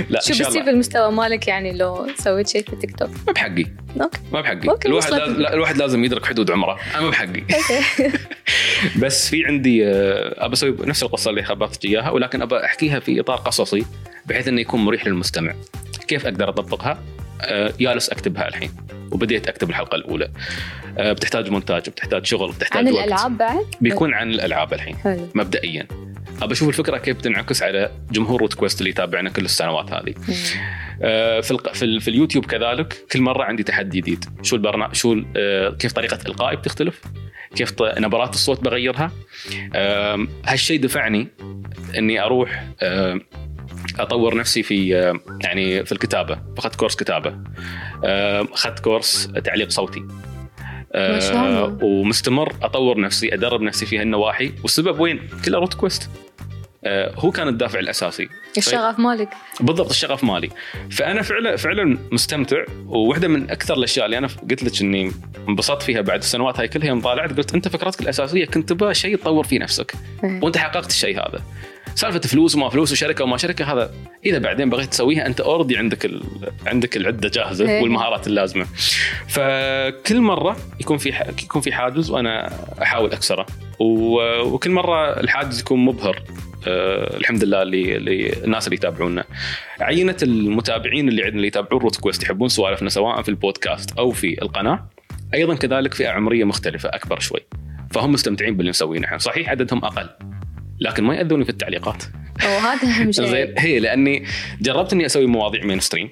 لا 0.09 0.21
شو 0.21 0.37
بيصير 0.37 0.63
بالمستوى 0.63 1.11
مالك 1.11 1.47
يعني 1.47 1.73
لو 1.73 2.07
سويت 2.19 2.47
شيء 2.47 2.63
في 2.69 2.75
تيك 2.75 2.99
توك؟ 2.99 3.09
ما 3.27 3.33
بحقي. 3.33 3.65
okay. 4.01 4.19
ما 4.31 4.41
بحقي. 4.41 4.69
okay. 4.69 4.87
الواحد 4.87 5.13
لازم 5.13 5.41
لا 5.41 5.53
الواحد 5.53 5.77
لازم 5.77 6.03
يدرك 6.03 6.25
حدود 6.25 6.51
عمره. 6.51 6.79
أنا 6.95 7.01
ما 7.01 7.09
بحقي. 7.09 7.43
بس 9.01 9.29
في 9.29 9.45
عندي 9.45 9.87
آه، 9.87 10.45
أبى 10.45 10.53
أسوي 10.53 10.75
نفس 10.79 11.03
القصة 11.03 11.29
اللي 11.29 11.43
خبرتك 11.43 11.85
إياها 11.85 12.09
ولكن 12.09 12.41
أبى 12.41 12.65
أحكيها 12.65 12.99
في 12.99 13.19
إطار 13.19 13.37
قصصي 13.37 13.85
بحيث 14.25 14.47
إنه 14.47 14.61
يكون 14.61 14.85
مريح 14.85 15.07
للمستمع. 15.07 15.53
كيف 16.03 16.25
أقدر 16.25 16.49
أطبقها؟ 16.49 17.03
آه، 17.41 17.73
جالس 17.79 18.09
أكتبها 18.09 18.47
الحين 18.47 18.71
وبديت 19.11 19.47
أكتب 19.47 19.69
الحلقة 19.69 19.95
الأولى. 19.95 20.29
آه، 20.97 21.13
بتحتاج 21.13 21.49
مونتاج 21.49 21.89
بتحتاج 21.89 22.25
شغل 22.25 22.51
بتحتاج 22.51 22.87
عن 22.87 22.93
وقت. 22.93 23.03
الألعاب 23.03 23.37
بعد؟ 23.37 23.65
بيكون 23.81 24.13
عن 24.13 24.31
الألعاب 24.31 24.73
الحين 24.73 24.95
حلو. 24.95 25.29
مبدئيا. 25.35 25.87
أبى 26.41 26.53
أشوف 26.53 26.69
الفكرة 26.69 26.97
كيف 26.97 27.21
تنعكس 27.21 27.63
على 27.63 27.91
جمهور 28.11 28.41
روت 28.41 28.53
كويست 28.53 28.79
اللي 28.79 28.89
يتابعنا 28.89 29.29
كل 29.29 29.45
السنوات 29.45 29.93
هذه. 29.93 30.13
آه 31.01 31.39
في 31.39 31.57
في, 31.73 31.99
في 31.99 32.07
اليوتيوب 32.07 32.45
كذلك 32.45 33.05
كل 33.11 33.21
مرة 33.21 33.43
عندي 33.43 33.63
تحدي 33.63 34.01
جديد. 34.01 34.25
شو 34.41 34.55
البرنامج 34.55 34.95
شو 34.95 35.21
آه 35.37 35.69
كيف 35.69 35.91
طريقة 35.91 36.19
إلقائي 36.25 36.55
بتختلف؟ 36.55 37.01
كيف 37.55 37.73
نبرات 37.81 38.33
الصوت 38.33 38.63
بغيرها؟ 38.63 39.11
آه 39.75 40.27
هالشيء 40.45 40.79
دفعني 40.79 41.27
إني 41.97 42.21
أروح 42.23 42.63
آه 42.81 43.19
أطور 43.99 44.37
نفسي 44.37 44.63
في 44.63 44.89
يعني 45.41 45.85
في 45.85 45.91
الكتابة 45.91 46.39
اخذت 46.57 46.75
course 46.75 46.95
كتابة. 46.95 47.37
أخذت 48.53 48.79
course 48.79 49.29
تعليق 49.43 49.69
صوتي. 49.69 49.99
ما 50.95 51.19
شاء 51.19 51.45
الله. 51.45 51.85
ومستمر 51.85 52.53
أطور 52.61 52.99
نفسي 52.99 53.33
أدرب 53.33 53.61
نفسي 53.61 53.85
في 53.85 53.99
هالنواحي. 53.99 54.51
والسبب 54.61 54.99
وين؟ 54.99 55.29
كله 55.45 55.59
روت 55.59 55.73
كويست 55.73 56.09
هو 57.15 57.31
كان 57.31 57.47
الدافع 57.47 57.79
الأساسي. 57.79 58.29
الشغف 58.57 58.99
مالك. 58.99 59.29
بالضبط 59.59 59.89
الشغف 59.89 60.23
مالي. 60.23 60.49
فأنا 60.91 61.21
فعلا 61.21 61.55
فعلا 61.55 61.97
مستمتع. 62.11 62.63
وواحده 62.85 63.27
من 63.27 63.51
أكثر 63.51 63.73
الأشياء 63.73 64.05
اللي 64.05 64.17
أنا 64.17 64.27
قلت 64.49 64.63
لك 64.63 64.81
إني 64.81 65.11
انبسطت 65.49 65.81
فيها 65.81 66.01
بعد 66.01 66.19
السنوات 66.19 66.59
هاي 66.59 66.67
كلها 66.67 66.87
يوم 66.87 67.01
طالعت 67.01 67.37
قلت 67.37 67.53
أنت 67.53 67.67
فكرتك 67.67 68.01
الأساسية 68.01 68.45
كنت 68.45 68.69
تبغى 68.69 68.93
شيء 68.93 69.15
تطور 69.15 69.43
فيه 69.43 69.59
نفسك. 69.59 69.93
وأنت 70.23 70.57
حققت 70.57 70.89
الشيء 70.89 71.17
هذا. 71.17 71.41
سالفة 71.95 72.19
فلوس 72.19 72.55
وما 72.55 72.69
فلوس 72.69 72.91
وشركة 72.91 73.23
وما 73.23 73.37
شركة 73.37 73.73
هذا 73.73 73.93
إذا 74.25 74.37
بعدين 74.37 74.69
بغيت 74.69 74.89
تسويها 74.89 75.25
أنت 75.25 75.41
اوريدي 75.41 75.77
عندك 75.77 76.05
ال... 76.05 76.23
عندك 76.67 76.97
العدة 76.97 77.29
جاهزة 77.29 77.69
إيه. 77.69 77.81
والمهارات 77.81 78.27
اللازمة. 78.27 78.65
فكل 79.27 80.21
مرة 80.21 80.57
يكون 80.79 80.97
في 80.97 81.13
ح... 81.13 81.27
يكون 81.43 81.61
في 81.61 81.73
حاجز 81.73 82.09
وأنا 82.09 82.53
أحاول 82.81 83.11
أكسره. 83.11 83.45
و... 83.79 84.21
وكل 84.41 84.71
مرة 84.71 85.19
الحاجز 85.19 85.59
يكون 85.59 85.85
مبهر 85.85 86.23
أه 86.67 87.17
الحمد 87.17 87.43
لله 87.43 87.61
اللي, 87.61 87.95
اللي 87.95 88.33
الناس 88.43 88.67
اللي 88.67 88.75
يتابعونا. 88.75 89.23
عينة 89.79 90.17
المتابعين 90.23 91.09
اللي 91.09 91.23
عندنا 91.23 91.37
اللي 91.37 91.47
يتابعون 91.47 91.81
روت 91.81 91.95
كويست 91.95 92.23
يحبون 92.23 92.49
سوالفنا 92.49 92.89
سواء 92.89 93.21
في 93.21 93.29
البودكاست 93.29 93.97
أو 93.97 94.11
في 94.11 94.41
القناة. 94.41 94.89
أيضا 95.33 95.55
كذلك 95.55 95.93
فئه 95.93 96.09
عمريه 96.09 96.43
مختلفة 96.43 96.89
أكبر 96.89 97.19
شوي. 97.19 97.39
فهم 97.91 98.11
مستمتعين 98.11 98.57
باللي 98.57 98.69
مسوينه 98.69 99.07
إحنا. 99.07 99.17
صحيح 99.17 99.49
عددهم 99.49 99.85
أقل. 99.85 100.09
لكن 100.79 101.03
ما 101.03 101.15
يأذوني 101.15 101.43
في 101.43 101.49
التعليقات. 101.49 102.03
وهذا 102.43 102.87
اهم 102.87 103.11
شيء 103.11 103.25
زين 103.25 103.53
هي 103.57 103.79
لأني 103.79 104.25
جربت 104.61 104.93
إني 104.93 105.05
أسوي 105.05 105.25
مواضيع 105.25 105.63
mainstream 105.63 106.09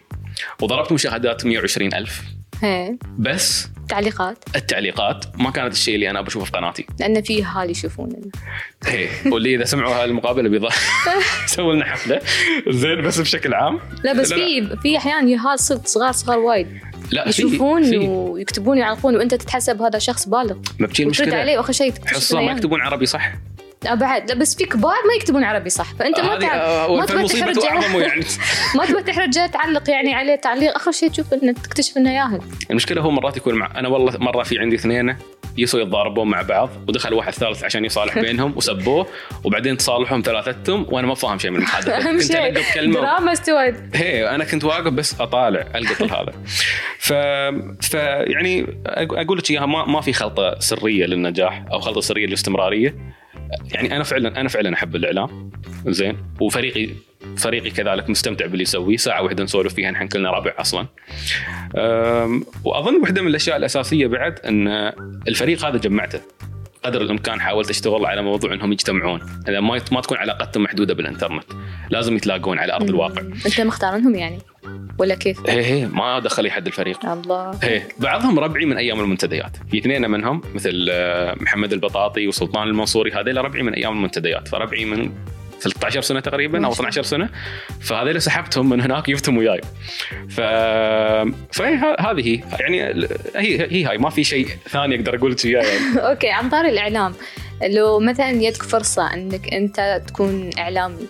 وضربت 0.61 0.91
مشاهدات 0.91 1.45
120 1.45 1.93
ألف. 1.93 2.21
هي. 2.61 2.97
بس 3.17 3.67
تعليقات؟ 3.89 4.37
التعليقات 4.55 5.25
ما 5.37 5.51
كانت 5.51 5.73
الشيء 5.73 5.95
اللي 5.95 6.09
أنا 6.09 6.21
بشوفه 6.21 6.45
في 6.45 6.51
قناتي. 6.51 6.85
لأن 6.99 7.21
في 7.21 7.45
اهالي 7.45 7.71
يشوفوننا 7.71 8.17
هي 8.85 9.07
واللي 9.25 9.55
إذا 9.55 9.65
سمعوا 9.65 9.95
هذه 9.95 10.05
المقابلة 10.05 10.49
بيض 10.49 10.69
يسووا 11.45 11.73
لنا 11.73 11.85
حفلة. 11.85 12.21
زين 12.69 13.01
بس 13.01 13.19
بشكل 13.19 13.53
عام. 13.53 13.79
لا 14.03 14.13
بس 14.13 14.33
في 14.33 14.77
في 14.81 14.97
أحيان 14.97 15.29
يهال 15.29 15.59
صدق 15.59 15.87
صغار 15.87 16.11
صغار 16.11 16.39
وايد. 16.39 16.67
لا 17.11 17.29
يشوفون 17.29 17.83
في. 17.83 17.97
ويكتبون 17.97 18.77
ويعلقون 18.77 19.15
وأنت 19.15 19.35
تتحسب 19.35 19.81
هذا 19.81 19.99
شخص 19.99 20.29
بالغ. 20.29 20.55
ما 20.79 20.87
بتجي 20.87 21.05
وترد 21.05 21.21
المشكلة 21.21 21.35
عليه 21.35 21.57
وأخر 21.57 21.73
شيء 21.73 21.93
حصة 22.05 22.41
ما. 22.41 22.51
يكتبون 22.51 22.81
عربي 22.81 23.05
صح؟ 23.05 23.33
لا 23.83 23.95
بعد 23.95 24.31
بس 24.31 24.55
في 24.55 24.65
كبار 24.65 24.95
ما 25.07 25.13
يكتبون 25.17 25.43
عربي 25.43 25.69
صح 25.69 25.93
فأنت 25.99 26.19
ما 26.19 26.39
تعرف 26.39 26.61
آه، 26.61 26.95
ما 26.95 27.05
تبغى 27.05 27.27
تحرج 27.27 27.57
يعني. 28.01 28.23
ما 28.77 28.85
تبغى 28.85 29.03
تحرج 29.03 29.31
تعلق 29.53 29.89
يعني 29.89 30.13
عليه 30.13 30.35
تعليق. 30.35 30.75
آخر 30.75 30.91
شيء 30.91 31.09
تشوف 31.09 31.33
إنه 31.33 31.51
تكتشف 31.51 31.97
إنه 31.97 32.13
ياهل. 32.15 32.41
المشكلة 32.71 33.01
هو 33.01 33.11
مرات 33.11 33.37
يكون 33.37 33.55
مع 33.55 33.79
أنا 33.79 33.87
والله 33.87 34.17
مرة 34.17 34.43
في 34.43 34.59
عندي 34.59 34.75
اثنين 34.75 35.15
يسووا 35.57 35.81
يتضاربون 35.83 36.27
مع 36.27 36.41
بعض 36.41 36.69
ودخل 36.87 37.13
واحد 37.13 37.33
ثالث 37.33 37.63
عشان 37.63 37.85
يصالح 37.85 38.19
بينهم 38.25 38.53
وسبوه 38.57 39.07
وبين 39.43 39.77
تصالحهم 39.77 40.21
ثلاثتهم 40.25 40.85
وأنا 40.89 41.07
ما 41.07 41.15
فاهم 41.15 41.39
شيء 41.39 41.51
من 41.51 41.57
المحادثة. 41.57 41.91
أهم 41.97 42.17
كنت 42.17 42.31
شيء 42.31 42.47
القط 42.49 42.63
كلمه 42.73 42.93
دراما 43.01 43.33
استوت 43.33 43.73
هي 43.93 44.29
أنا 44.29 44.43
كنت 44.43 44.63
واقف 44.63 44.87
بس 44.93 45.21
أطالع 45.21 45.67
القط 45.75 46.01
هذا. 46.01 46.33
ف... 46.99 47.13
ف 47.85 47.93
يعني 47.93 48.65
أق- 48.65 49.17
أقول 49.17 49.37
لك 49.37 49.51
اياها 49.51 49.65
ما... 49.65 49.85
ما 49.85 50.01
في 50.01 50.13
خلطة 50.13 50.59
سرية 50.59 51.05
للنجاح 51.05 51.65
أو 51.71 51.79
خلطة 51.79 52.01
سرية 52.01 52.27
للاستمرارية. 52.27 52.95
يعني 53.73 53.95
أنا 53.95 54.03
فعلا 54.03 54.41
أنا 54.41 54.49
فعلا 54.49 54.73
أحب 54.73 54.95
الإعلام. 54.95 55.51
زين. 55.87 56.17
وفريقي 56.39 56.89
فريقي 57.37 57.69
كذلك 57.69 58.09
مستمتع 58.09 58.45
باللي 58.45 58.63
يسويه. 58.63 58.97
ساعة 58.97 59.23
واحدة 59.23 59.43
نسولف 59.43 59.73
فيها 59.73 59.91
نحن 59.91 60.07
كلنا 60.07 60.31
ربع 60.31 60.53
أصلا. 60.59 60.87
وأظن 62.63 63.01
واحدة 63.01 63.21
من 63.21 63.27
الأشياء 63.27 63.57
الأساسية 63.57 64.07
بعد 64.07 64.39
إن 64.39 64.67
الفريق 65.27 65.65
هذا 65.65 65.77
جمعته. 65.77 66.21
قدر 66.83 67.01
الإمكان 67.01 67.41
حاولت 67.41 67.69
أشتغل 67.69 68.05
على 68.05 68.21
موضوع 68.21 68.53
إنهم 68.53 68.71
يجتمعون. 68.71 69.21
إذا 69.47 69.59
ما 69.59 69.81
ما 69.91 70.01
تكون 70.01 70.17
علاقتهم 70.17 70.63
محدودة 70.63 70.93
بالإنترنت. 70.93 71.43
لازم 71.89 72.15
يتلاقون 72.15 72.59
على 72.59 72.73
أرض 72.73 72.89
الواقع. 72.89 73.21
أنت 73.21 73.61
مختارنهم 73.61 74.15
يعني. 74.15 74.37
ولا 74.97 75.15
كيف؟ 75.15 75.49
هي 75.49 75.65
هي 75.65 75.85
ما 75.87 76.19
دخل 76.19 76.47
احد 76.47 76.67
الفريق. 76.67 77.05
الله. 77.05 77.51
هي 77.63 77.81
بعضهم 77.99 78.39
ربعي 78.39 78.65
من 78.65 78.77
أيام 78.77 78.99
المنتديات. 78.99 79.57
في 79.71 79.77
اثنين 79.77 80.09
منهم 80.11 80.41
مثل 80.53 80.87
آه، 80.91 81.35
محمد 81.39 81.73
البطاطي 81.73 82.27
وسلطان 82.27 82.67
المنصوري 82.67 83.11
هذيل 83.11 83.37
ربعي 83.37 83.63
من 83.63 83.73
أيام 83.73 83.93
المنتديات. 83.93 84.47
فربعي 84.47 84.85
من 84.85 85.11
13 85.61 86.01
سنة 86.01 86.19
تقريبا 86.19 86.57
أو 86.65 86.69
ما 86.69 86.75
شاء 86.75 86.79
12 86.81 87.03
سنة. 87.03 87.29
فهذيل 87.81 88.21
سحبتهم 88.21 88.69
من 88.69 88.81
هناك 88.81 89.09
جبتهم 89.09 89.37
وياي. 89.37 89.61
ف 90.29 90.41
فهي 91.51 91.75
ه- 91.75 92.01
هذه 92.11 92.27
هي. 92.27 92.41
يعني 92.59 92.81
هي 93.35 93.71
هي 93.71 93.85
هاي. 93.85 93.97
ما 93.97 94.09
في 94.09 94.23
شيء 94.23 94.47
ثاني 94.69 94.95
أقدر 94.95 95.15
أقول 95.15 95.31
لك 95.31 95.45
اياه 95.45 95.61
يعني 95.63 95.99
أوكي 96.09 96.29
عن 96.29 96.49
طاري 96.49 96.69
الإعلام. 96.69 97.13
لو 97.69 97.99
مثلا 97.99 98.29
يدك 98.31 98.63
فرصة 98.63 99.13
إنك 99.13 99.53
أنت 99.53 100.01
تكون 100.07 100.49
إعلامي. 100.57 101.07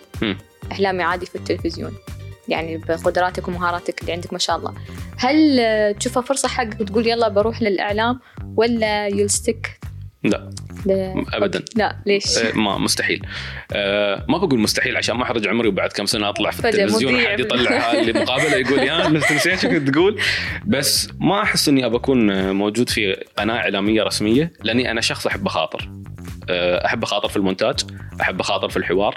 إعلامي 0.72 1.04
عادي 1.04 1.26
في 1.26 1.36
التلفزيون. 1.36 1.92
يعني 2.48 2.78
بقدراتك 2.78 3.48
ومهاراتك 3.48 4.02
اللي 4.02 4.12
عندك 4.12 4.34
ما 4.34 4.40
شاء 4.40 4.58
الله. 4.58 4.74
هل 5.18 5.60
آه، 5.60 5.92
تشوفها 5.92 6.24
فرصة 6.24 6.48
حقك 6.48 6.82
وتقول 6.82 7.08
يلا 7.08 7.28
بروح 7.28 7.62
للإعلام 7.62 8.20
ولا 8.56 9.08
يلستك 9.08 9.80
لا. 10.24 10.50
ابدا. 11.34 11.66
لا 11.76 11.98
ليش؟ 12.06 12.38
آه، 12.38 12.52
ما 12.58 12.78
مستحيل. 12.78 13.22
آه، 13.72 14.26
ما 14.30 14.38
بقول 14.38 14.60
مستحيل 14.60 14.98
عشان 14.98 15.16
ما 15.16 15.24
احرج 15.24 15.48
عمري 15.48 15.68
وبعد 15.68 15.90
كم 15.90 16.06
سنة 16.06 16.30
أطلع 16.30 16.52
في 16.52 16.70
التلفزيون. 16.70 17.28
حد 17.28 17.40
يطلع 17.40 17.92
اللي 17.92 18.14
مقابله 18.14 18.56
يقول 18.56 18.80
يا 18.80 19.10
نسيت 19.10 19.60
شو 19.60 19.70
كنت 19.70 19.90
تقول. 19.90 20.22
بس 20.66 21.10
ما 21.20 21.42
أحس 21.42 21.70
إني 21.70 21.86
ابى 21.86 21.96
أكون 21.98 22.52
موجود 22.52 22.90
في 22.90 23.14
قناة 23.38 23.56
إعلامية 23.56 24.04
رسمية 24.04 24.54
لأني 24.64 24.92
أنا 24.92 25.02
شخص 25.02 25.28
أحب 25.28 25.46
اخاطر 25.46 25.90
آه، 26.50 26.86
أحب 26.86 27.04
اخاطر 27.04 27.30
في 27.30 27.38
المونتاج 27.38 27.80
أحب 28.22 28.40
اخاطر 28.40 28.70
في 28.70 28.78
الحوار. 28.78 29.16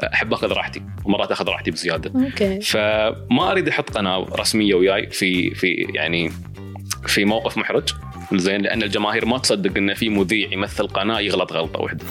أحب 0.00 0.32
أخذ 0.32 0.52
راحتي 0.52 0.82
ومرات 1.04 1.32
أخذ 1.32 1.48
راحتي 1.48 1.70
بزيادة. 1.70 2.20
أوكي. 2.24 2.60
فما 2.60 3.50
أريد 3.50 3.68
أحط 3.68 3.90
قناه 3.90 4.26
رسمية 4.32 4.74
وياي 4.74 5.10
في 5.10 5.54
في 5.54 5.86
يعني 5.94 6.30
في 7.06 7.24
موقف 7.24 7.58
محرج 7.58 7.94
زين 8.32 8.60
لأن 8.62 8.82
الجماهير 8.82 9.26
ما 9.26 9.38
تصدق 9.38 9.76
إن 9.76 9.94
في 9.94 10.08
مذيع 10.08 10.52
يمثل 10.52 10.86
قناة 10.86 11.20
يغلط 11.20 11.52
غلطة 11.52 11.80
واحدة. 11.80 12.04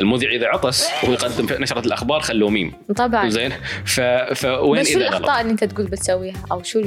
المذيع 0.00 0.30
إذا 0.30 0.46
عطس 0.46 0.88
وهو 1.02 1.12
يقدم 1.12 1.46
في 1.46 1.58
نشرة 1.58 1.86
الأخبار 1.86 2.20
خلوه 2.20 2.50
ميم. 2.50 2.72
طبعا. 2.96 3.28
زين؟ 3.28 3.52
ف... 3.84 4.00
فوين 4.34 4.80
بس 4.80 4.92
شو 4.92 4.98
الأخطاء 4.98 5.40
اللي 5.40 5.52
أنت 5.52 5.64
تقول 5.64 5.86
بتسويها؟ 5.86 6.36
أو 6.52 6.62
شو 6.62 6.82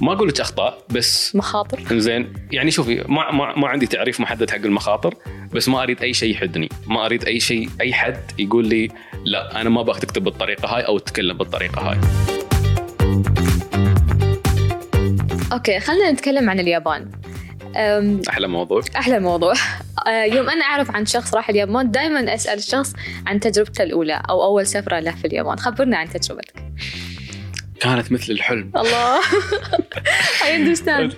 ما 0.00 0.12
أقول 0.12 0.28
لك 0.28 0.40
أخطاء 0.40 0.78
بس 0.90 1.34
المخاطر؟ 1.34 1.98
زين 1.98 2.32
يعني 2.52 2.70
شوفي 2.70 3.04
ما 3.08 3.30
ما 3.30 3.56
ما 3.56 3.68
عندي 3.68 3.86
تعريف 3.86 4.20
محدد 4.20 4.50
حق 4.50 4.56
المخاطر 4.56 5.14
بس 5.52 5.68
ما 5.68 5.82
أريد 5.82 6.02
أي 6.02 6.14
شيء 6.14 6.30
يحدني. 6.30 6.68
ما 6.86 7.06
أريد 7.06 7.24
أي 7.24 7.40
شيء 7.40 7.68
أي 7.80 7.92
حد 7.92 8.20
يقول 8.38 8.66
لي 8.66 8.88
لا 9.24 9.60
أنا 9.60 9.70
ما 9.70 9.80
ابغاك 9.80 9.98
تكتب 9.98 10.24
بالطريقة 10.24 10.76
هاي 10.76 10.82
أو 10.82 10.98
تتكلم 10.98 11.36
بالطريقة 11.36 11.90
هاي. 11.90 11.98
okay 15.52 15.80
خلينا 15.80 16.10
نتكلم 16.10 16.50
عن 16.50 16.60
اليابان. 16.60 17.10
أحلى 18.28 18.48
موضوع. 18.48 18.82
أحلى 18.96 19.20
موضوع. 19.20 19.54
آه، 20.06 20.24
يوم 20.24 20.50
أنا 20.50 20.64
أعرف 20.64 20.90
عن 20.90 21.06
شخص 21.06 21.34
راح 21.34 21.48
اليابان 21.48 21.90
دائما 21.90 22.34
أسأل 22.34 22.58
الشخص 22.58 22.92
عن 23.26 23.40
تجربته 23.40 23.82
الأولى 23.82 24.22
أو 24.30 24.44
أول 24.44 24.66
سفرة 24.66 25.00
له 25.00 25.10
في 25.10 25.26
اليابان. 25.26 25.58
خبرنا 25.58 25.96
عن 25.96 26.08
تجربتك. 26.08 26.54
كانت 27.80 28.12
مثل 28.12 28.32
الحلم. 28.32 28.72
الله. 28.76 29.20
I 30.44 30.56
understand 30.56 31.14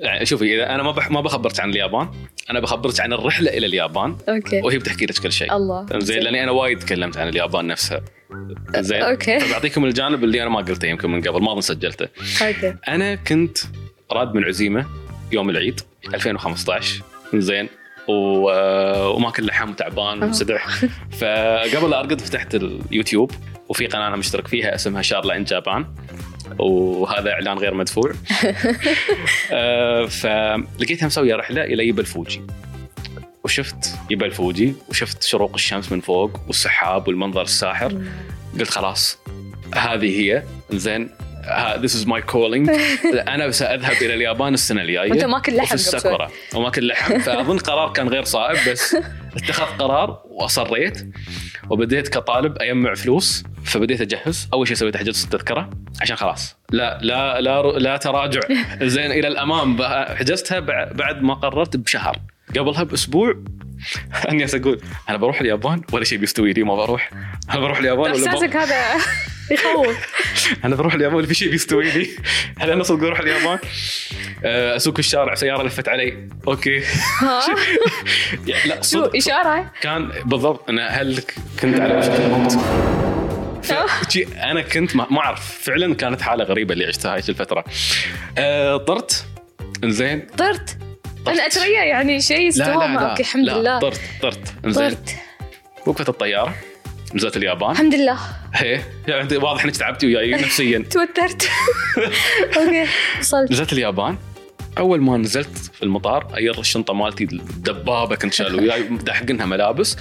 يعني 0.00 0.26
شوفي 0.26 0.54
إذا 0.54 0.74
أنا 0.74 0.82
ما 0.82 0.90
بح 0.90 1.10
ما 1.10 1.20
بخبرك 1.20 1.60
عن 1.60 1.70
اليابان 1.70 2.08
أنا 2.50 2.60
بخبرك 2.60 3.00
عن 3.00 3.12
الرحلة 3.12 3.50
إلى 3.50 3.66
اليابان. 3.66 4.16
okay. 4.28 4.60
وهي 4.60 4.78
بتحكي 4.78 5.06
لك 5.06 5.18
كل 5.18 5.32
شيء. 5.32 5.56
الله. 5.56 5.86
زين 5.98 6.22
لأني 6.22 6.42
أنا 6.42 6.50
وايد 6.50 6.78
تكلمت 6.78 7.16
عن 7.16 7.28
اليابان 7.28 7.66
نفسها. 7.66 8.00
زين. 8.76 9.02
okay. 9.02 9.40
فبعطيكم 9.40 9.84
الجانب 9.84 10.24
اللي 10.24 10.42
أنا 10.42 10.50
ما 10.50 10.60
قلته 10.60 10.86
يمكن 10.86 11.10
من 11.10 11.20
قبل 11.20 11.42
ما 11.42 11.60
سجلته. 11.60 12.08
okay. 12.42 12.74
أنا 12.88 13.14
كنت 13.14 13.58
راد 14.12 14.34
من 14.34 14.44
عزيمة. 14.44 14.86
يوم 15.32 15.50
العيد 15.50 15.80
2015 16.14 17.02
زين. 17.34 17.68
و... 18.08 18.12
وماكل 19.16 19.46
لحم 19.46 19.70
وتعبان 19.70 20.22
آه. 20.22 20.28
وسدح. 20.28 20.68
فقبل 21.12 21.90
لا 21.90 22.00
أرقد 22.00 22.20
فتحت 22.20 22.54
اليوتيوب 22.54 23.30
وفي 23.68 23.86
قناة 23.86 24.08
أنا 24.08 24.16
مشترك 24.16 24.48
فيها 24.48 24.74
اسمها 24.74 25.02
Sharla 25.02 25.36
in 25.36 25.44
Japan. 25.44 25.86
وهذا 26.58 27.32
إعلان 27.32 27.58
غير 27.58 27.74
مدفوع. 27.74 28.12
آه، 29.52 30.06
فلقيتها 30.06 31.06
مسوية 31.06 31.36
رحلة 31.36 31.64
إلى 31.64 31.88
يبل 31.88 32.04
فوجي. 32.04 32.42
وشفت 33.44 33.94
يبل 34.10 34.30
فوجي 34.30 34.74
وشفت 34.88 35.22
شروق 35.22 35.54
الشمس 35.54 35.92
من 35.92 36.00
فوق 36.00 36.40
والسحاب 36.46 37.08
والمنظر 37.08 37.42
الساحر. 37.42 38.02
قلت 38.58 38.70
خلاص 38.70 39.18
هذه 39.74 40.20
هي. 40.20 40.42
زين. 40.70 41.10
this 41.78 41.94
is 41.96 42.06
my 42.06 42.22
calling 42.22 42.70
أنا 43.28 43.50
ساذهب 43.50 43.92
إلى 44.02 44.14
اليابان 44.14 44.54
السنة 44.54 44.82
الجاية. 44.82 45.10
وأنت 45.10 45.24
ماكل 45.24 45.56
لحم 45.56 45.66
شوي. 45.66 45.74
الساكورا. 45.74 46.28
وماكل 46.54 46.86
لحم. 46.86 47.18
فأظن 47.26 47.58
قرار 47.58 47.92
كان 47.92 48.08
غير 48.08 48.24
صائب 48.24 48.70
بس 48.70 48.96
اتخذت 49.36 49.80
قرار 49.82 50.22
واصريت 50.24 51.06
وبديت 51.70 52.08
كطالب 52.08 52.56
أجمع 52.62 52.94
فلوس 52.94 53.44
فبديت 53.64 54.00
أجهز. 54.00 54.48
أول 54.52 54.68
شيء 54.68 54.76
سويته 54.76 54.98
حجزت 54.98 55.24
التذكرة 55.24 55.70
عشان 56.00 56.16
خلاص. 56.16 56.56
لا 56.70 56.98
لا 57.02 57.40
لا 57.40 57.62
لا 57.62 57.96
تراجع. 57.96 58.40
زين 58.82 59.10
إلى 59.12 59.28
الأمام. 59.28 59.82
حجزتها 60.16 60.60
بع- 60.60 60.92
بعد 60.92 61.22
ما 61.22 61.34
قررت 61.34 61.76
بشهر. 61.76 62.16
قبلها 62.58 62.82
بأسبوع 62.82 63.34
اني 64.30 64.44
أقول 64.54 64.80
أنا 65.08 65.16
بروح 65.16 65.40
اليابان 65.40 65.80
ولا 65.92 66.04
شيء 66.04 66.18
بيستوي 66.18 66.52
لي 66.52 66.62
ما 66.62 66.74
بروح. 66.76 67.10
أنا 67.50 67.60
بروح 67.60 67.78
اليابان 67.78 68.12
ولا 68.12 68.20
بروح. 68.20 68.34
احساسك 68.34 68.56
هذا؟ 68.56 68.76
يخوف. 69.50 69.96
أنا 70.64 70.76
بروح 70.76 70.94
اليابان 70.94 71.26
في 71.26 71.34
شيء 71.34 71.50
بيستوي 71.50 71.90
لي. 71.90 72.08
هل 72.58 72.70
أنا 72.70 72.82
صدق 72.82 73.06
أروح 73.06 73.20
اليابان؟ 73.20 73.58
آه، 74.44 74.76
أسوق 74.76 74.94
في 74.94 75.00
الشارع 75.00 75.34
سيارة 75.34 75.62
لفت 75.62 75.88
علي. 75.88 76.28
okay. 76.48 76.78
لا 78.66 78.82
شو 78.82 79.04
إشارة؟ 79.04 79.72
كان 79.80 80.12
بالضبط 80.24 80.68
أنا 80.68 80.88
هل 80.88 81.22
كنت 81.62 81.80
على 81.80 81.96
وشك 81.96 82.10
الموت 82.10 82.56
أنا 84.36 84.62
كنت 84.62 84.96
ما 84.96 85.20
أعرف. 85.20 85.58
فعلا 85.62 85.94
كانت 85.94 86.22
حالة 86.22 86.44
غريبة 86.44 86.72
اللي 86.72 86.84
عشتها 86.84 87.14
هاي 87.14 87.22
الفترة. 87.28 87.64
آه، 88.38 88.76
طرت. 88.76 89.26
زين 89.84 90.26
طرت؟ 90.38 90.78
أنا 91.26 91.46
أتريا 91.46 91.84
يعني 91.84 92.20
شيء 92.20 92.48
استوى 92.48 92.84
okay 92.84 93.22
الحمد 93.22 93.48
لله. 93.48 93.78
طرت 93.78 94.00
طرت. 94.22 94.54
طرت. 94.74 95.16
وقفت 95.86 96.08
الطيارة. 96.08 96.54
نزلت 97.14 97.36
اليابان؟ 97.36 97.70
الحمد 97.70 97.94
لله. 97.94 98.18
إيه 98.62 98.88
يعني 99.08 99.36
واضح 99.36 99.64
انك 99.64 99.76
تعبتي 99.76 100.06
وياي 100.06 100.30
نفسيا. 100.30 100.78
توترت. 100.90 101.50
okay 102.56 102.86
وصلت. 103.20 103.52
نزلت 103.52 103.72
اليابان؟ 103.72 104.18
أول 104.78 105.00
ما 105.00 105.16
نزلت 105.16 105.58
في 105.58 105.82
المطار 105.82 106.36
اير 106.36 106.60
الشنطة 106.60 106.94
مالتي 106.94 107.24
الدبابه 107.24 108.16
كنت 108.16 108.32
شايل 108.32 108.54
وياي 108.54 108.82
داحسنها 108.82 109.46
ملابس. 109.46 109.96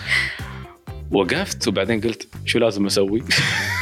وقفت 1.12 1.68
وبعدين 1.68 2.02
قلت 2.02 2.28
شو 2.46 2.60
لازم 2.60 2.86
أسوي؟ 2.86 3.24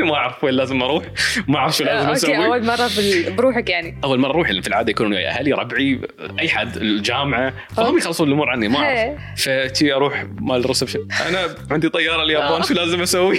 ما 0.00 0.14
أعرف 0.14 0.44
وين 0.44 0.54
لازم 0.54 0.82
أروح. 0.82 1.04
ما 1.48 1.58
أعرف 1.58 1.76
شو 1.76 1.84
لازم 1.84 2.08
أسوي 2.08 2.36
okay 2.36 2.46
أول 2.46 2.64
مرة 2.64 2.90
بروحك 3.36 3.70
يعني. 3.70 3.98
أول 4.04 4.18
مرة 4.18 4.30
أروح 4.30 4.52
في 4.52 4.68
العادة 4.68 4.90
يكونون 4.90 5.12
وياي 5.12 5.28
أهلي 5.28 5.52
ربعي 5.52 6.00
أي 6.40 6.48
حد 6.48 6.76
الجامعة. 6.76 7.54
فهم 7.76 7.98
يخلصون 7.98 8.28
الأمور 8.28 8.50
عني 8.50 8.68
ما 8.68 8.78
أعرف. 8.78 9.20
فتي 9.36 9.94
أروح 9.94 10.26
مال 10.40 10.60
ال 10.60 10.64
reception. 10.64 11.08
أنا 11.28 11.54
عندي 11.70 11.88
طيارة 11.88 12.22
اليابان 12.22 12.60
آه. 12.60 12.62
شو 12.62 12.74
لازم 12.74 13.00
أسوي؟ 13.00 13.38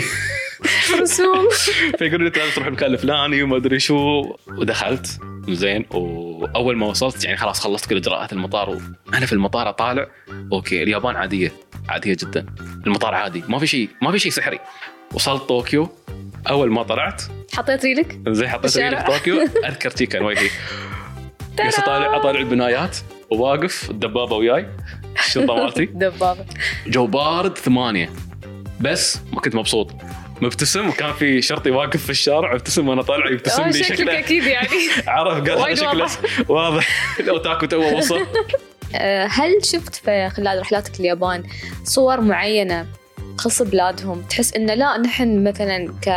رسوم. 1.02 1.50
فيقولوا 2.00 2.30
لي 2.30 2.40
لازم 2.40 2.52
تروح 2.56 2.68
المكان 2.68 2.94
الفلاني 2.94 3.44
وما 3.44 3.58
أدري 3.58 3.80
شو. 3.80 4.22
ودخلت. 4.48 5.20
زين. 5.50 5.86
وأول 5.92 6.78
ما 6.78 6.88
وصلت 6.88 7.26
يعني 7.26 7.38
خلاص 7.38 7.60
خلصت 7.60 7.90
كل 7.90 7.98
إجراءات 7.98 8.34
المطار 8.34 8.70
وأنا 8.70 9.26
في 9.26 9.34
المطار 9.34 9.70
أطالع. 9.70 10.08
okay 10.52 10.84
اليابان 10.84 11.16
عادية 11.16 11.52
عادية 11.90 12.18
جدا. 12.22 12.46
المطار 12.88 13.14
عادي 13.14 13.44
ما 13.48 13.60
في 13.60 13.68
شيء 13.68 13.90
ما 14.02 14.12
في 14.12 14.20
شيء 14.20 14.32
سحري. 14.32 14.60
وصلت 15.14 15.42
طوكيو. 15.42 15.90
أول 16.50 16.72
ما 16.72 16.84
طلعت. 16.84 17.22
حطيت 17.54 17.86
ريلك؟ 17.86 18.20
زين 18.28 18.50
حطيت 18.50 18.78
ريلك 18.78 19.08
طوكيو. 19.08 19.42
اذكر 19.68 19.90
تي 19.92 20.06
كان 20.06 20.24
وجهي. 20.24 20.50
بس 21.68 21.80
اطالع 21.80 22.16
أطالع 22.18 22.40
البنايات. 22.40 22.98
وواقف 23.32 23.90
الدبابة 23.90 24.36
وياي. 24.36 24.68
الشنطه 25.20 25.56
مالتي 25.56 25.86
دبابة. 26.06 26.46
جو 26.88 27.08
بارد 27.08 27.58
ثمانية. 27.58 28.10
بس 28.82 29.20
ما 29.34 29.42
كنت 29.42 29.56
مبسوط. 29.56 29.92
مبتسم 30.42 30.90
وكان 30.90 31.14
في 31.14 31.42
شرطي 31.42 31.72
واقف 31.72 32.04
في 32.04 32.10
الشارع. 32.10 32.54
ابتسم 32.54 32.90
وأنا 32.90 33.02
طالع 33.02 33.32
يبتسم 33.32 33.64
لي 33.64 33.84
شكله. 33.84 34.20
أكيد 34.20 34.44
يعني. 34.44 34.68
عرف 35.08 35.50
قال 35.50 35.78
شكله. 35.78 36.10
واضح. 36.50 37.20
الأوتاكو 37.20 37.66
توه 37.66 37.98
وصل. 37.98 38.26
أه، 38.96 39.26
هل 39.26 39.66
شفت 39.66 39.96
في 39.96 40.30
خلال 40.30 40.60
رحلاتك 40.60 41.00
اليابان 41.00 41.44
صور 41.84 42.22
معينة 42.22 42.88
تخص 43.44 43.62
بلادهم. 43.62 44.22
تحس 44.30 44.54
انه 44.54 44.74
لا 44.74 44.98
نحن 44.98 45.44
مثلا 45.44 45.94
ك 46.02 46.08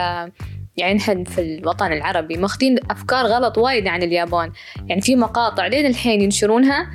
يعني 0.76 0.94
نحن 0.94 1.24
في 1.24 1.40
الوطن 1.40 1.92
العربي 1.92 2.36
ماخذين 2.36 2.78
أفكار 2.90 3.26
غلط 3.26 3.58
وايد 3.58 3.86
عن 3.86 4.02
اليابان. 4.02 4.52
يعني 4.86 5.00
في 5.00 5.16
مقاطع 5.16 5.66
لين 5.66 5.86
الحين 5.86 6.20
ينشرونها 6.20 6.90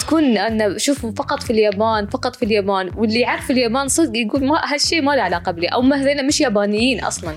تكون 0.00 0.38
انه 0.38 0.78
شوفوا 0.78 1.12
فقط 1.12 1.42
في 1.42 1.50
اليابان 1.50 2.06
فقط 2.06 2.36
في 2.36 2.44
اليابان. 2.44 2.90
واللي 2.96 3.20
يعرف 3.20 3.50
اليابان 3.50 3.88
صدق 3.88 4.16
يقول 4.16 4.44
ما 4.44 4.72
هالشيء 4.72 5.02
ما 5.02 5.16
له 5.16 5.22
علاقة 5.22 5.52
بلي. 5.52 5.66
أو 5.66 5.82
مثلا 5.82 6.22
مش 6.22 6.40
يابانيين 6.40 7.04
أصلا. 7.04 7.36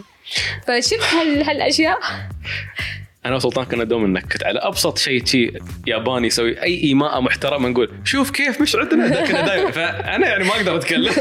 فشفت 0.68 1.14
هال 1.14 1.44
هالأشياء. 1.44 2.00
أنا 3.26 3.36
وسلطان 3.36 3.66
كنا 3.66 3.84
دوم 3.84 4.06
ننكت 4.06 4.44
على 4.44 4.60
أبسط 4.60 4.98
شيء 4.98 5.26
شيء 5.26 5.62
ياباني 5.88 6.28
يسوي 6.28 6.62
أي 6.64 6.84
إيماء 6.84 7.22
محترمه 7.22 7.70
نقول 7.70 7.90
شوف 8.04 8.32
كيف 8.32 8.62
مش 8.62 8.76
عندنا. 8.76 9.26
كنا 9.28 9.46
دائما 9.46 9.72
فأنا 9.72 10.28
يعني 10.28 10.44
ما 10.44 10.52
أقدر 10.52 10.76
أتكلم. 10.76 11.14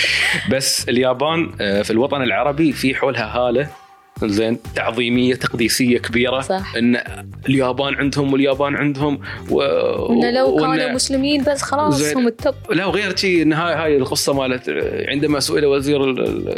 بس 0.52 0.88
اليابان 0.88 1.52
آه، 1.60 1.82
في 1.82 1.90
الوطن 1.90 2.22
العربي 2.22 2.72
في 2.72 2.94
حولها 2.94 3.24
هالة. 3.24 3.68
زين 4.30 4.58
تعظيمية 4.76 5.34
تقديسية 5.34 5.98
كبيرة. 5.98 6.40
صح. 6.40 6.76
إن 6.76 7.00
اليابان 7.48 7.94
عندهم 7.94 8.32
واليابان 8.32 8.76
عندهم 8.76 9.20
و... 9.50 9.62
انه 10.10 10.30
لو 10.30 10.56
كانوا 10.56 10.92
مسلمين 10.92 11.44
بس 11.44 11.62
خلاص 11.62 12.16
هم 12.16 12.26
التوب 12.26 12.54
لا 12.70 12.86
وغير 12.86 13.16
شيء 13.16 13.42
ان 13.42 13.52
هاي 13.52 13.74
هاي 13.74 13.96
القصة 13.96 14.32
مالت 14.32 14.70
عندما 15.08 15.40
سئل 15.40 15.66
وزير 15.66 16.14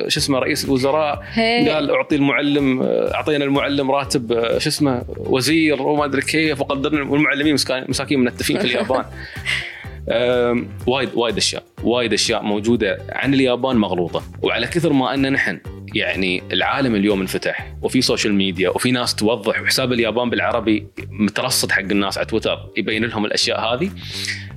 شو 0.08 0.20
اسمه 0.20 0.38
رئيس 0.38 0.64
الوزراء 0.64 1.22
هي. 1.32 1.68
قال 1.68 1.90
أعطي 1.90 2.16
المعلم 2.16 2.82
أعطينا 2.82 3.44
المعلم 3.44 3.90
راتب 3.90 4.58
شو 4.58 4.68
اسمه 4.68 5.02
وزير 5.16 5.82
وما 5.82 6.04
أدري 6.04 6.22
كيف 6.22 6.60
وقدرنا 6.60 7.10
والمعلمين 7.10 7.54
مساكين 7.88 8.20
منتفين 8.20 8.58
في 8.58 8.64
اليابان. 8.64 9.04
وايد 10.86 11.08
وايد 11.14 11.36
أشياء 11.36 11.62
وايد 11.82 12.12
أشياء 12.12 12.42
موجودة 12.42 12.98
عن 13.08 13.34
اليابان 13.34 13.76
مغلوطة. 13.76 14.22
وعلى 14.42 14.66
كثر 14.66 14.92
ما 14.92 15.14
أن 15.14 15.32
نحن 15.32 15.58
يعني 15.96 16.42
العالم 16.52 16.94
اليوم 16.94 17.20
انفتح 17.20 17.72
وفي 17.82 18.02
social 18.02 18.34
media 18.34 18.70
وفي 18.70 18.90
ناس 18.90 19.14
توضح 19.14 19.60
وحساب 19.60 19.92
اليابان 19.92 20.30
بالعربي 20.30 20.86
مترصد 21.10 21.72
حق 21.72 21.80
الناس 21.80 22.18
على 22.18 22.26
تويتر 22.26 22.58
يبين 22.76 23.04
لهم 23.04 23.24
الأشياء 23.24 23.60
هذه 23.60 23.90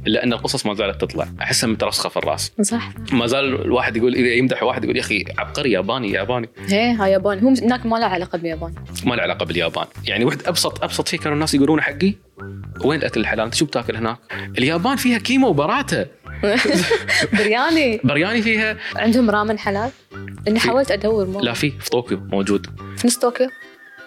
الا 0.07 0.23
ان 0.23 0.33
القصص 0.33 0.65
ما 0.65 0.73
زالت 0.73 1.01
تطلع 1.01 1.27
أحسها 1.41 1.67
مترسخة 1.67 2.09
في 2.09 2.17
الرأس. 2.17 2.51
صح. 2.61 2.89
ما 3.11 3.27
زال 3.27 3.61
الواحد 3.61 3.97
يقول 3.97 4.15
إذا 4.15 4.33
يمدح 4.33 4.63
واحد 4.63 4.83
يقول 4.83 4.95
يا 4.95 5.01
أخي 5.01 5.25
عبقري 5.37 5.71
ياباني 5.71 6.11
ياباني. 6.11 6.49
إيه 6.71 6.91
هاي 6.91 7.11
ياباني. 7.11 7.41
هم 7.41 7.53
هناك 7.63 7.85
ما 7.85 7.97
له 7.97 8.05
علاقة 8.05 8.37
باليابان. 8.37 8.73
ما 9.05 9.15
له 9.15 9.21
علاقة 9.21 9.45
باليابان. 9.45 9.85
يعني 10.07 10.25
واحد 10.25 10.41
أبسط 10.47 10.83
أبسط 10.83 11.07
شيء 11.07 11.19
كانوا 11.19 11.33
الناس 11.35 11.53
يقولون 11.53 11.81
حقي 11.81 12.13
وين 12.85 12.99
الأكل 12.99 13.19
الحلال؟ 13.21 13.45
أنت 13.45 13.55
شو 13.55 13.65
بتاكل 13.65 13.95
هناك؟ 13.95 14.17
اليابان 14.57 14.95
فيها 14.95 15.17
كيما 15.17 15.47
وبراتا 15.47 16.05
برياني. 17.33 17.99
برياني 18.03 18.41
فيها. 18.41 18.77
عندهم 18.95 19.29
رامن 19.29 19.59
حلال؟ 19.59 19.89
إني 20.49 20.59
حاولت 20.59 20.91
أدور 20.91 21.25
مو 21.25 21.39
لا 21.39 21.53
في 21.53 21.71
في 21.71 21.89
طوكيو 21.89 22.19
موجود. 22.31 22.67
في 22.97 23.07
نص 23.07 23.17
طوكيو؟ 23.17 23.47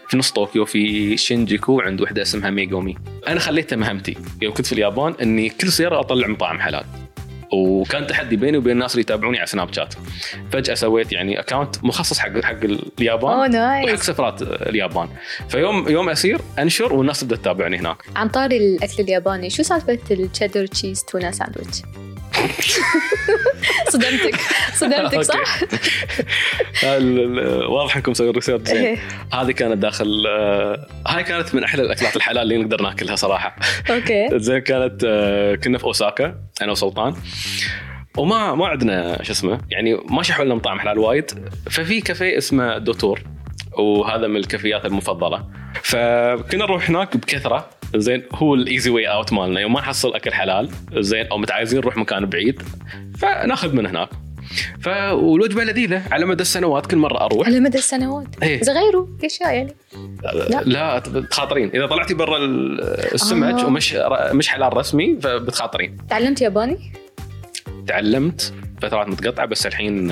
في 0.08 0.16
نص 0.16 0.30
طوكيو 0.30 0.64
في 0.64 1.16
شينجوكو 1.16 1.80
عند 1.80 2.00
وحدة 2.00 2.22
اسمها 2.22 2.50
ميجومي 2.50 2.96
أنا 3.28 3.40
خليتها 3.40 3.76
مهمتي. 3.76 4.16
يوم 4.42 4.54
كنت 4.54 4.66
في 4.66 4.72
اليابان 4.72 5.14
إني 5.22 5.48
كل 5.48 5.72
سيارة 5.72 6.00
أطلع 6.00 6.26
مطاعم 6.26 6.60
حلال. 6.60 6.84
وكان 7.52 8.06
تحدي 8.06 8.36
بيني 8.36 8.58
وبين 8.58 8.72
الناس 8.72 8.92
اللي 8.92 9.00
يتابعوني 9.00 9.38
على 9.38 9.46
سناب 9.46 9.72
شات. 9.72 9.94
فجأة 10.52 10.74
سويت 10.74 11.12
يعني 11.12 11.40
account 11.40 11.84
مخصص 11.84 12.18
حق 12.18 12.40
حق 12.40 12.56
اليابان 12.98 13.32
oh 13.32 13.48
nice 13.48 13.90
وحق 13.90 14.02
سفرات 14.02 14.42
اليابان. 14.42 15.08
فيوم 15.48 15.88
يوم 15.88 16.08
أسير 16.08 16.40
أنشر 16.58 16.92
والناس 16.92 17.20
تبدأ 17.20 17.36
تتابعني 17.36 17.78
هناك. 17.78 17.96
عن 18.16 18.28
طاري 18.28 18.56
الأكل 18.56 19.02
الياباني 19.02 19.50
شو 19.50 19.62
سالفة 19.62 19.98
ال 20.10 20.17
cheddar 20.17 20.66
cheese 20.66 21.04
tuna 21.04 21.30
sandwich 21.30 21.82
صدمتك. 23.92 24.40
صدمتك 24.74 25.20
صح؟ 25.20 25.60
واضح 27.68 27.96
انكم 27.96 28.10
مسويين 28.10 28.34
research 28.34 28.68
زين. 28.68 28.76
إيه. 28.76 28.98
هذه 29.32 29.50
كانت 29.50 29.78
داخل 29.78 30.24
آه، 30.28 30.86
هاي 31.06 31.22
كانت 31.24 31.54
من 31.54 31.64
أحلى 31.64 31.82
الأكلات 31.82 32.16
الحلال 32.16 32.42
اللي 32.42 32.56
نقدر 32.56 32.82
ناكلها 32.82 33.16
صراحة. 33.16 33.56
okay. 33.90 34.28
زين 34.38 34.58
كانت 34.58 35.04
آه، 35.06 35.54
كنا 35.54 35.78
في 35.78 35.84
أوساكا 35.84 36.34
أنا 36.62 36.72
وسلطان. 36.72 37.14
وما 38.16 38.54
ما 38.54 38.66
عندنا 38.66 39.22
شو 39.22 39.32
اسمه 39.32 39.60
يعني 39.70 39.94
ما 39.94 40.22
شحوا 40.22 40.44
لنا 40.44 40.54
مطاعم 40.54 40.80
حلال 40.80 40.98
وايد. 40.98 41.30
ففي 41.70 42.00
كافيه 42.00 42.38
اسمه 42.38 42.78
دوتور 42.78 43.20
وهذا 43.78 44.26
من 44.26 44.36
الكافيات 44.36 44.84
المفضلة. 44.84 45.46
فكنا 45.82 46.64
نروح 46.64 46.90
هناك 46.90 47.16
بكثرة. 47.16 47.70
زين 47.96 48.22
هو 48.32 48.54
ال 48.54 48.61
easy 48.61 48.90
way 48.90 49.06
out 49.06 49.32
مالنا. 49.32 49.60
يوم 49.60 49.72
ما 49.72 49.80
نحصل 49.80 50.14
أكل 50.14 50.32
حلال 50.32 50.68
زين 50.98 51.26
أو 51.26 51.38
متعايزين 51.38 51.80
نروح 51.80 51.96
مكان 51.96 52.26
بعيد 52.26 52.62
فناخذ 53.18 53.72
من 53.72 53.86
هناك. 53.86 54.08
ف 54.80 54.88
والوجبه 55.12 55.64
لذيذه 55.64 56.02
على 56.10 56.26
مدى 56.26 56.42
السنوات 56.42 56.86
كل 56.86 56.96
مرة 56.96 57.24
أروح. 57.24 57.46
على 57.46 57.60
مدى 57.60 57.78
السنوات؟ 57.78 58.42
إيه؟ 58.42 58.60
غيروا 58.62 59.06
في 59.20 59.26
اشياء 59.26 59.54
يعني. 59.54 59.74
لا, 60.50 60.62
لا 60.62 60.98
تخاطرين 61.30 61.70
إذا 61.74 61.86
طلعتي 61.86 62.14
برا 62.14 62.38
السمك 63.14 63.60
آه. 63.60 63.66
ومش 63.66 63.94
مش 64.32 64.48
حلال 64.48 64.76
رسمي 64.76 65.18
فبتخاطرين. 65.20 65.96
تعلمت 66.10 66.40
ياباني؟ 66.40 66.92
تعلمت 67.86 68.54
فترات 68.82 69.08
متقطعة 69.08 69.46
بس 69.46 69.66
الحين 69.66 70.10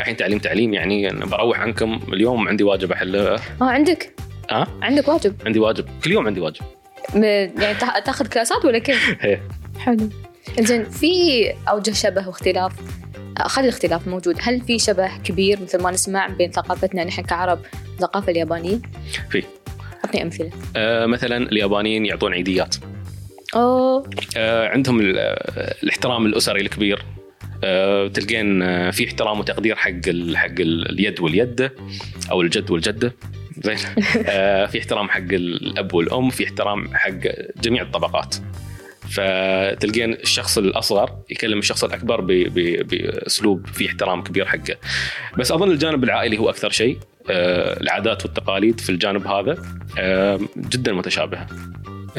الحين 0.00 0.16
تعليم 0.16 0.38
تعليم 0.38 0.74
يعني. 0.74 1.08
بروح 1.08 1.60
عنكم 1.60 2.00
اليوم 2.12 2.48
عندي 2.48 2.64
واجب 2.64 2.92
أحله. 2.92 3.34
آه 3.34 3.40
عندك؟ 3.60 4.14
آه؟ 4.50 4.66
عندك 4.82 5.08
واجب؟ 5.08 5.34
عندي 5.46 5.58
واجب. 5.58 5.84
كل 6.04 6.12
يوم 6.12 6.26
عندي 6.26 6.40
واجب. 6.40 6.62
يعني 7.14 7.74
تاخذ 8.04 8.26
كلاسات 8.26 8.64
ولا 8.64 8.78
كيف؟ 8.78 9.16
إيه. 9.24 9.42
حلو. 9.78 10.10
زين 10.60 10.84
في 10.84 11.44
أوجه 11.68 11.90
شبه 11.90 12.28
واختلاف. 12.28 12.72
خلي 13.38 13.64
الاختلاف 13.64 14.08
موجود. 14.08 14.36
هل 14.40 14.60
في 14.60 14.78
شبه 14.78 15.18
كبير 15.18 15.62
مثل 15.62 15.82
ما 15.82 15.90
نسمع 15.90 16.26
بين 16.26 16.50
ثقافتنا 16.50 17.04
نحن 17.04 17.22
كعرب 17.22 17.58
والثقافه 17.90 18.32
اليابانيه؟ 18.32 18.78
في. 19.30 19.42
أعطني 20.04 20.22
أمثلة. 20.22 20.50
آه 20.76 21.06
مثلا 21.06 21.36
اليابانيين 21.36 22.06
يعطون 22.06 22.32
عيديات. 22.32 22.76
أوه. 23.54 24.10
آه 24.36 24.68
عندهم 24.68 25.00
الاحترام 25.82 26.26
الأسري 26.26 26.60
الكبير. 26.60 27.04
آه، 27.64 28.08
تلقين 28.08 28.62
آه، 28.62 28.90
في 28.90 29.06
احترام 29.06 29.40
وتقدير 29.40 29.76
حق 29.76 29.90
حق 30.34 30.54
اليد 30.60 31.20
واليده 31.20 31.74
أو 32.30 32.42
الجد 32.42 32.70
والجدة. 32.70 33.14
زين. 33.64 33.76
في 34.66 34.78
احترام 34.78 35.08
حق 35.08 35.32
الأب 35.32 35.94
والأم 35.94 36.30
في 36.30 36.44
احترام 36.44 36.94
حق 36.94 37.18
جميع 37.62 37.82
الطبقات. 37.82 38.36
فتلقين 39.10 40.12
الشخص 40.12 40.58
الأصغر 40.58 41.10
يكلم 41.30 41.58
الشخص 41.58 41.84
الأكبر 41.84 42.20
بأسلوب 42.82 43.66
فيه 43.66 43.88
احترام 43.88 44.22
كبير 44.22 44.46
حقه. 44.46 44.76
بس 45.38 45.52
أظن 45.52 45.70
الجانب 45.70 46.04
العائلي 46.04 46.38
هو 46.38 46.50
أكثر 46.50 46.70
شيء. 46.70 46.98
العادات 47.30 48.24
والتقاليد 48.24 48.80
في 48.80 48.90
الجانب 48.90 49.26
هذا 49.26 49.62
جدا 50.56 50.92
متشابهة. 50.92 51.46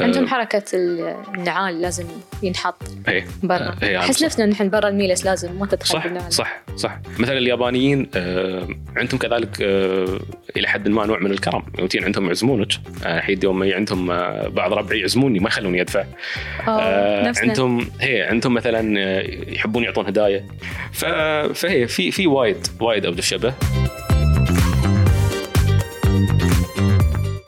عندهم 0.04 0.28
حركة 0.28 0.62
النعال 0.74 1.80
لازم 1.80 2.04
ينحط 2.42 2.82
إيه. 3.08 3.26
برا. 3.42 3.76
إيه 3.82 3.98
أحس 3.98 4.22
نفسنا 4.22 4.46
نحن 4.46 4.70
برا 4.70 4.88
الميلس 4.88 5.24
لازم 5.24 5.58
ما 5.58 5.66
تدخل 5.66 5.88
صح 5.88 6.28
صح 6.28 6.62
صح. 6.76 6.98
مثلا 7.18 7.38
اليابانيين 7.38 8.10
آه 8.14 8.68
عندهم 8.96 9.18
كذلك 9.18 9.62
آه 9.62 10.18
إلى 10.56 10.68
حد 10.68 10.88
ما 10.88 11.06
نوع 11.06 11.18
من 11.18 11.30
الكرم. 11.30 11.62
يمكن 11.78 12.04
عندهم 12.04 12.26
يعزمونك. 12.26 12.72
آه 13.04 13.20
حيد 13.20 13.44
يوم 13.44 13.62
آه 14.10 14.48
بعض 14.48 14.72
ربعي 14.72 15.00
يعزموني 15.00 15.38
ما 15.38 15.48
يخلوني 15.48 15.80
أدفع. 15.80 16.04
عندهم 17.42 17.90
هي 18.00 18.22
عندهم 18.22 18.54
مثلا 18.54 19.20
يحبون 19.52 19.84
يعطون 19.84 20.06
هدايا. 20.06 20.44
فهي 20.92 21.86
في 21.86 22.10
في 22.10 22.26
وايد 22.26 22.66
وايد 22.80 23.06
الشبه. 23.18 23.54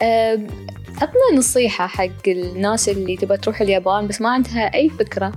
أه 0.03 0.62
عطنا 1.03 1.39
نصيحة 1.39 1.87
حق 1.87 2.29
الناس 2.29 2.89
اللي 2.89 3.17
تبغى 3.17 3.37
تروح 3.37 3.61
اليابان 3.61 4.07
بس 4.07 4.21
ما 4.21 4.31
عندها 4.31 4.75
أي 4.75 4.91
فكرة 4.91 5.33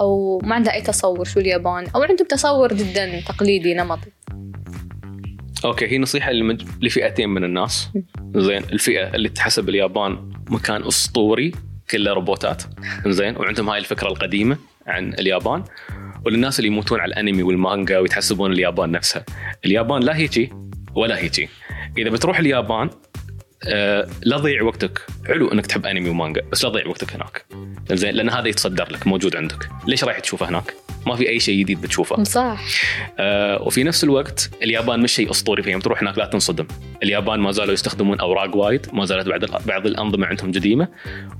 أو 0.00 0.40
ما 0.44 0.54
عندها 0.54 0.74
أي 0.74 0.80
تصور 0.80 1.24
شو 1.24 1.40
اليابان 1.40 1.86
أو 1.94 2.02
عندهم 2.02 2.26
تصور 2.28 2.74
جدا 2.74 3.20
تقليدي 3.20 3.74
نمطي. 3.74 4.10
أوكي 5.64 5.86
هي 5.86 5.98
نصيحة 5.98 6.32
لفئتين 6.82 7.28
من 7.28 7.44
الناس. 7.44 7.88
زين 8.36 8.62
الفئة 8.64 9.14
اللي 9.14 9.28
تحسب 9.28 9.68
اليابان 9.68 10.32
مكان 10.48 10.84
أسطوري 10.84 11.52
كله 11.90 12.12
روبوتات. 12.12 12.62
زين 13.06 13.36
وعندهم 13.36 13.70
هاي 13.70 13.78
الفكرة 13.78 14.08
القديمة 14.08 14.56
عن 14.86 15.14
اليابان. 15.14 15.64
وللناس 16.26 16.58
اللي 16.58 16.68
يموتون 16.68 17.00
على 17.00 17.08
الأنمي 17.08 17.42
والمانجا 17.42 17.98
ويتحسبون 17.98 18.52
اليابان 18.52 18.90
نفسها. 18.90 19.24
اليابان 19.64 20.02
لا 20.02 20.16
هيجي 20.16 20.52
ولا 20.94 21.18
هيجي. 21.18 21.48
إذا 21.98 22.10
بتروح 22.10 22.38
اليابان 22.38 22.90
آه 23.68 24.08
لا 24.22 24.38
تضيع 24.38 24.62
وقتك. 24.62 25.00
حلو 25.26 25.52
انك 25.52 25.66
تحب 25.66 25.86
انمي 25.86 26.10
ومانجا 26.10 26.42
بس 26.52 26.64
لا 26.64 26.70
تضيع 26.70 26.86
وقتك 26.86 27.12
هناك. 27.12 27.44
زين 27.92 28.14
لأن 28.14 28.30
هذا 28.30 28.48
يتصدر 28.48 28.92
لك 28.92 29.06
موجود 29.06 29.36
عندك. 29.36 29.68
ليش 29.86 30.04
رايح 30.04 30.18
تشوفه 30.18 30.48
هناك؟ 30.48 30.74
ما 31.06 31.16
في 31.16 31.28
أي 31.28 31.40
شيء 31.40 31.60
جديد 31.60 31.80
بتشوفه. 31.80 32.22
صح. 32.22 32.60
آه 33.18 33.62
وفي 33.62 33.84
نفس 33.84 34.04
الوقت 34.04 34.50
اليابان 34.62 35.00
مش 35.00 35.12
شيء 35.12 35.30
أسطوري 35.30 35.62
فيهم 35.62 35.80
تروح 35.80 36.02
هناك 36.02 36.18
لا 36.18 36.26
تنصدم. 36.26 36.66
اليابان 37.02 37.40
ما 37.40 37.52
زالوا 37.52 37.72
يستخدمون 37.72 38.20
أوراق 38.20 38.56
وايد 38.56 38.86
ما 38.92 39.04
زالت 39.04 39.28
بعض 39.28 39.66
بعض 39.66 39.86
الأنظمة 39.86 40.26
عندهم 40.26 40.52
قديمه 40.52 40.88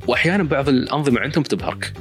وأحيانا 0.06 0.42
بعض 0.42 0.68
الأنظمة 0.68 1.20
عندهم 1.20 1.42
تبهرك. 1.42 1.92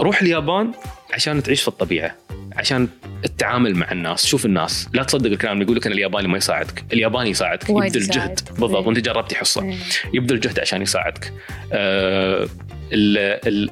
روح 0.00 0.22
اليابان 0.22 0.72
عشان 1.12 1.42
تعيش 1.42 1.62
في 1.62 1.68
الطبيعة 1.68 2.14
عشان 2.56 2.88
التعامل 3.24 3.74
مع 3.74 3.92
الناس 3.92 4.26
شوف 4.26 4.46
الناس. 4.46 4.88
لا 4.92 5.02
تصدق 5.02 5.30
الكلام 5.30 5.52
اللي 5.52 5.64
يقول 5.64 5.76
لك 5.76 5.86
أن 5.86 5.92
الياباني 5.92 6.28
ما 6.28 6.36
يساعدك. 6.38 6.84
الياباني 6.92 7.30
يساعدك 7.30 7.70
يبذل 7.70 8.10
جهد. 8.10 8.40
بالضبط 8.50 8.76
إيه. 8.76 8.86
وأنت 8.86 8.98
جربتي 8.98 9.36
حصة. 9.36 9.62
إيه. 9.62 9.76
يبذل 10.14 10.40
جهد 10.40 10.60
عشان 10.60 10.82
يساعدك. 10.82 11.32
آه 11.72 12.46
ال 12.92 13.18
ال 13.46 13.70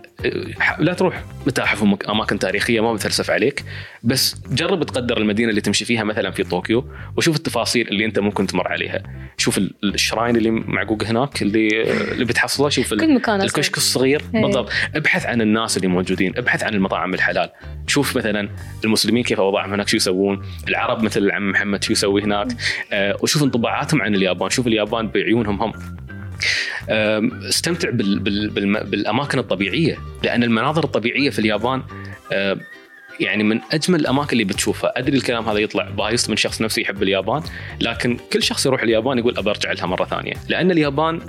لا 0.78 0.94
تروح 0.94 1.24
متاحف 1.46 1.82
واماكن 1.82 2.38
تاريخية 2.38 2.80
ما 2.80 2.92
بتفلسف 2.92 3.30
عليك 3.30 3.64
بس 4.02 4.36
جرب 4.52 4.84
تقدر 4.84 5.18
المدينة 5.18 5.50
اللي 5.50 5.60
تمشي 5.60 5.84
فيها 5.84 6.04
مثلا 6.04 6.30
في 6.30 6.44
طوكيو 6.44 6.84
وشوف 7.16 7.36
التفاصيل 7.36 7.88
اللي 7.88 8.04
أنت 8.04 8.18
ممكن 8.18 8.46
تمر 8.46 8.68
عليها. 8.68 9.02
شوف 9.36 9.60
الشراين 9.84 10.36
اللي 10.36 10.50
معقوق 10.50 11.04
هناك 11.04 11.42
اللي 11.42 11.82
اللي 12.12 12.24
بتحصله 12.24 12.68
شوف 12.68 12.94
كل 12.94 13.14
مكان 13.14 13.42
الكشك 13.42 13.76
الصغير. 13.76 14.22
هي. 14.34 14.42
بالضبط. 14.42 14.70
ابحث 14.94 15.26
عن 15.26 15.40
الناس 15.40 15.76
اللي 15.76 15.88
موجودين 15.88 16.32
ابحث 16.36 16.64
عن 16.64 16.74
المطاعم 16.74 17.14
الحلال. 17.14 17.50
شوف 17.86 18.16
مثلا 18.16 18.48
المسلمين 18.84 19.22
كيف 19.24 19.40
اوضاعهم 19.40 19.72
هناك 19.72 19.88
شو 19.88 19.96
يسوون. 19.96 20.42
العرب 20.68 21.02
مثل 21.02 21.20
العم 21.20 21.50
محمد 21.50 21.84
شو 21.84 21.92
يسوي 21.92 22.22
هناك. 22.22 22.48
آه 22.92 23.16
وشوف 23.20 23.42
انطباعاتهم 23.42 24.02
عن 24.02 24.14
اليابان. 24.14 24.50
شوف 24.50 24.66
اليابان 24.66 25.08
بعيونهم 25.08 25.62
هم. 25.62 25.72
استمتع 27.48 27.90
بالأماكن 27.90 29.38
الطبيعية 29.38 29.98
لأن 30.22 30.42
المناظر 30.42 30.84
الطبيعية 30.84 31.30
في 31.30 31.38
اليابان 31.38 31.82
يعني 33.20 33.44
من 33.44 33.60
أجمل 33.72 34.00
الأماكن 34.00 34.32
اللي 34.32 34.44
بتشوفها، 34.44 34.98
أدري 34.98 35.16
الكلام 35.16 35.48
هذا 35.48 35.58
يطلع 35.58 35.90
بايست 35.90 36.30
من 36.30 36.36
شخص 36.36 36.62
نفسه 36.62 36.82
يحب 36.82 37.02
اليابان، 37.02 37.42
لكن 37.80 38.16
كل 38.32 38.42
شخص 38.42 38.66
يروح 38.66 38.82
اليابان 38.82 39.18
يقول 39.18 39.38
أبى 39.38 39.50
أرجع 39.50 39.72
لها 39.72 39.86
مرة 39.86 40.04
ثانية، 40.04 40.32
لأن 40.48 40.70
اليابان 40.70 41.20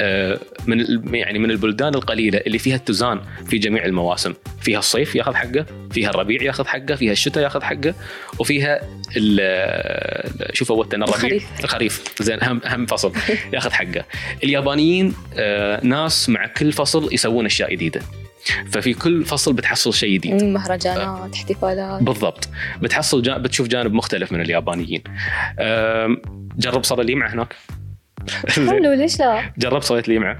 آه، 0.00 0.38
من 0.66 0.84
يعني 1.14 1.38
من 1.38 1.50
البلدان 1.50 1.94
القليلة 1.94 2.38
اللي 2.46 2.58
فيها 2.58 2.76
اتزان 2.76 3.20
في 3.46 3.58
جميع 3.58 3.84
المواسم، 3.84 4.34
فيها 4.60 4.78
الصيف 4.78 5.14
ياخذ 5.14 5.34
حقه، 5.34 5.66
فيها 5.90 6.10
الربيع 6.10 6.42
ياخذ 6.42 6.66
حقه، 6.66 6.94
فيها 6.94 7.12
الشتاء 7.12 7.44
ياخذ 7.44 7.62
حقه، 7.62 7.94
وفيها 8.38 8.80
شوف 10.52 10.68
فوتنا 10.68 11.04
الربيع 11.04 11.24
الخريف, 11.24 11.46
الخريف. 11.64 12.04
زين 12.20 12.42
اهم 12.42 12.60
اهم 12.66 12.86
فصل 12.86 13.12
ياخذ 13.52 13.70
حقه. 13.70 14.04
اليابانيين 14.44 15.14
آه، 15.38 15.84
ناس 15.84 16.28
مع 16.28 16.46
كل 16.46 16.72
فصل 16.72 17.14
يسوون 17.14 17.46
أشياء 17.46 17.72
جديدة. 17.72 18.00
ففي 18.70 18.94
كل 18.94 19.24
فصل 19.24 19.52
بتحصل 19.52 19.94
شيء 19.94 20.14
جديد. 20.14 20.44
مهرجانات 20.44 21.34
احتفالات. 21.34 22.02
بالضبط. 22.02 22.48
بتحصل 22.82 23.22
جانب 23.22 23.42
بتشوف 23.42 23.68
جانب 23.68 23.92
مختلف 23.92 24.32
من 24.32 24.40
اليابانيين. 24.40 25.02
جرب 26.58 26.84
صار 26.84 27.02
لي 27.02 27.14
هناك. 27.14 27.54
حلو 28.48 28.92
ليش 28.92 29.18
لا؟ 29.18 29.42
جربت 29.58 29.84
صويت 29.84 30.08
لي 30.08 30.18
معه. 30.18 30.38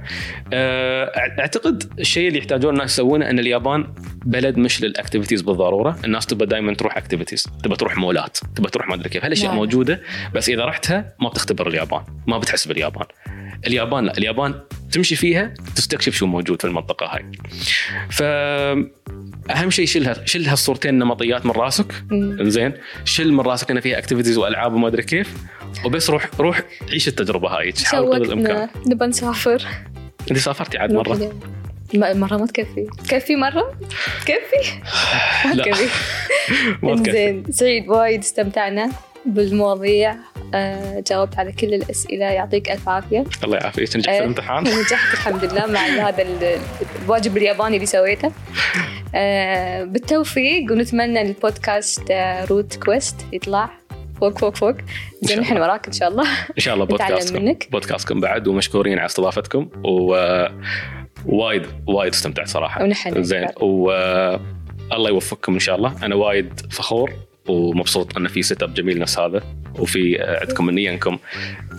أه، 0.52 1.12
أعتقد 1.40 1.92
الشيء 1.98 2.28
اللي 2.28 2.38
يحتاجون 2.38 2.74
الناس 2.74 2.92
يسوونه 2.92 3.30
إن 3.30 3.38
اليابان 3.38 3.94
بلد 4.24 4.58
مش 4.58 4.82
لل 4.82 4.92
activities 4.92 5.42
بالضرورة، 5.42 5.98
الناس 6.04 6.26
تبى 6.26 6.46
دائما 6.46 6.74
تروح 6.74 6.96
activities، 6.96 7.46
تبى 7.64 7.76
تروح 7.76 7.96
مولات، 7.96 8.38
تبى 8.56 8.70
تروح 8.70 8.88
ما 8.88 8.94
أدري 8.94 9.08
كيف، 9.08 9.24
هالاشياء 9.24 9.48
نعم. 9.48 9.56
موجودة؟ 9.56 10.02
بس 10.34 10.48
إذا 10.48 10.64
رحتها 10.64 11.14
ما 11.20 11.28
بتختبر 11.28 11.68
اليابان، 11.68 12.02
ما 12.26 12.38
بتحس 12.38 12.68
باليابان. 12.68 13.06
اليابان 13.66 14.04
لا، 14.04 14.18
اليابان 14.18 14.54
تمشي 14.94 15.16
فيها 15.16 15.54
تستكشف 15.76 16.14
شو 16.14 16.26
موجود 16.26 16.60
في 16.60 16.66
المنطقة 16.66 17.06
هاي. 17.06 17.24
ف 18.10 18.22
أهم 19.50 19.70
شيء 19.70 19.86
شيلها 19.86 20.26
شيل 20.26 20.48
هالصورتين 20.48 20.98
نمطيات 20.98 21.46
من 21.46 21.52
راسك. 21.52 22.04
زين 22.40 22.72
شيل 23.04 23.32
من 23.32 23.40
راسك 23.40 23.70
ان 23.70 23.80
فيها 23.80 23.98
activities 23.98 24.38
وألعاب 24.38 24.74
وما 24.74 24.88
أدري 24.88 25.02
كيف. 25.02 25.34
وبس 25.84 26.10
روح 26.10 26.30
روح 26.40 26.62
عيش 26.90 27.08
التجربة 27.08 27.48
هاي 27.48 27.72
حاول 27.84 28.14
قدر 28.14 28.24
الإمكان. 28.24 28.68
نبى 28.86 29.06
نسافر. 29.06 29.62
إنت 30.30 30.38
سافرتي 30.38 30.78
عاد 30.78 30.92
مرة؟ 30.92 31.32
مرة 31.94 32.36
ما 32.36 32.46
تكفي. 32.46 32.86
تكفي 33.08 33.36
مرة؟ 33.36 33.78
تكفي؟ 34.20 34.80
ما 36.82 36.96
تكفي. 36.96 37.12
زين 37.12 37.44
سعيد 37.50 37.88
وايد 37.88 38.20
استمتعنا 38.20 38.90
بالمواضيع. 39.26 40.16
جاوبت 41.10 41.38
على 41.38 41.52
كل 41.52 41.74
الأسئلة. 41.74 42.24
يعطيك 42.24 42.70
ألف 42.70 42.88
عافية. 42.88 43.24
الله 43.44 43.56
يعافيك. 43.56 43.96
نجحت 43.96 44.04
في 44.04 44.10
آه، 44.10 44.18
الامتحان. 44.18 44.64
نجحت 44.80 45.14
الحمد 45.14 45.44
لله 45.44 45.66
مع 45.66 45.80
هذا 46.08 46.26
الواجب 47.04 47.36
الياباني 47.36 47.76
اللي 47.76 47.86
سويته. 47.86 48.32
آه، 49.14 49.84
بالتوفيق 49.84 50.72
ونتمنى 50.72 51.22
البودكاست 51.22 52.12
روت 52.50 52.76
كويست 52.76 53.16
يطلع 53.32 53.70
فوق 54.20 54.38
فوق 54.38 54.56
فوق. 54.56 54.74
زين 55.22 55.40
نحن 55.40 55.58
وراك 55.58 55.86
إن 55.86 55.92
شاء 55.92 56.08
الله. 56.08 56.24
إن 56.28 56.58
شاء 56.58 56.74
الله 56.74 56.84
بودكاستكم. 56.96 57.44
منك. 57.44 57.68
بودكاستكم 57.72 58.20
بعد 58.20 58.48
ومشكورين 58.48 58.98
على 58.98 59.06
استضافتكم 59.06 59.68
و 59.84 60.14
وايد 61.26 61.66
وايد 61.86 62.12
استمتعت 62.12 62.48
صراحة. 62.48 62.82
ونحن 62.82 63.22
زين 63.22 63.46
و 63.60 63.90
الله 64.92 65.10
يوفقكم 65.10 65.52
إن 65.52 65.58
شاء 65.58 65.76
الله. 65.76 66.06
أنا 66.06 66.14
وايد 66.14 66.60
فخور. 66.70 67.10
ومبسوط 67.48 68.16
أن 68.16 68.28
في 68.28 68.42
setup 68.42 68.74
جميل 68.74 68.98
نفس 68.98 69.18
هذا. 69.18 69.42
وفي 69.78 70.22
عندكم 70.22 70.68
النيه 70.68 70.90
انكم 70.90 71.18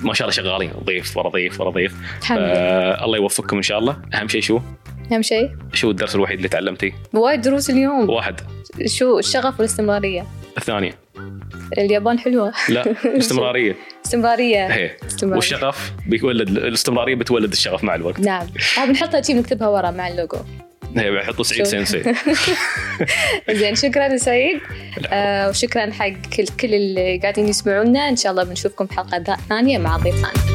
ما 0.03 0.13
شاء 0.13 0.27
الله 0.27 0.35
شغالين. 0.35 0.71
ضيف 0.83 1.17
ورا 1.17 1.29
ضيف 1.29 1.61
ورا 1.61 1.69
ضيف. 1.69 1.95
آه 2.31 3.05
الله 3.05 3.17
يوفقكم 3.17 3.57
إن 3.57 3.63
شاء 3.63 3.79
الله. 3.79 3.97
أهم 4.13 4.27
شيء 4.27 4.41
شو؟ 4.41 4.59
أهم 5.11 5.21
شيء؟ 5.21 5.49
شو 5.73 5.91
الدرس 5.91 6.15
الوحيد 6.15 6.37
اللي 6.37 6.49
تعلمتيه؟ 6.49 6.91
وايد 7.13 7.41
دروس 7.41 7.69
اليوم. 7.69 8.09
واحد. 8.09 8.41
شو 8.85 9.19
الشغف 9.19 9.59
والاستمرارية؟ 9.59 10.25
الثانية. 10.57 10.91
اليابان 11.77 12.19
حلوة. 12.19 12.53
لا 12.69 12.95
استمرارية. 13.17 13.75
استمرارية. 14.05 14.67
هي. 14.67 14.97
والشغف 15.23 15.93
بيولد 16.07 16.49
الاستمرارية 16.49 17.15
بتولد 17.15 17.51
الشغف 17.51 17.83
مع 17.83 17.95
الوقت. 17.95 18.19
نعم. 18.19 18.47
بنحطها 18.87 19.21
شيء 19.21 19.35
نكتبها 19.35 19.67
ورا 19.67 19.91
مع 19.91 20.07
اللوجو. 20.07 20.37
هي 21.01 21.11
بيحطوا 21.11 21.43
سعيد 21.43 21.63
سينسي. 21.63 22.03
زين 23.51 23.75
شكرا 23.75 24.17
سعيد. 24.17 24.59
آه 25.07 25.49
وشكرا 25.49 25.91
حق 25.91 26.09
كل 26.37 26.45
كل 26.59 26.73
اللي 26.73 27.17
قاعدين 27.17 27.47
يسمعونا. 27.47 28.09
إن 28.09 28.15
شاء 28.15 28.31
الله 28.31 28.43
بنشوفكم 28.43 28.85
بحلقه 28.85 29.37
ثانية 29.49 29.77
مع 29.77 29.97
ضيف 29.97 30.15
ثاني 30.15 30.54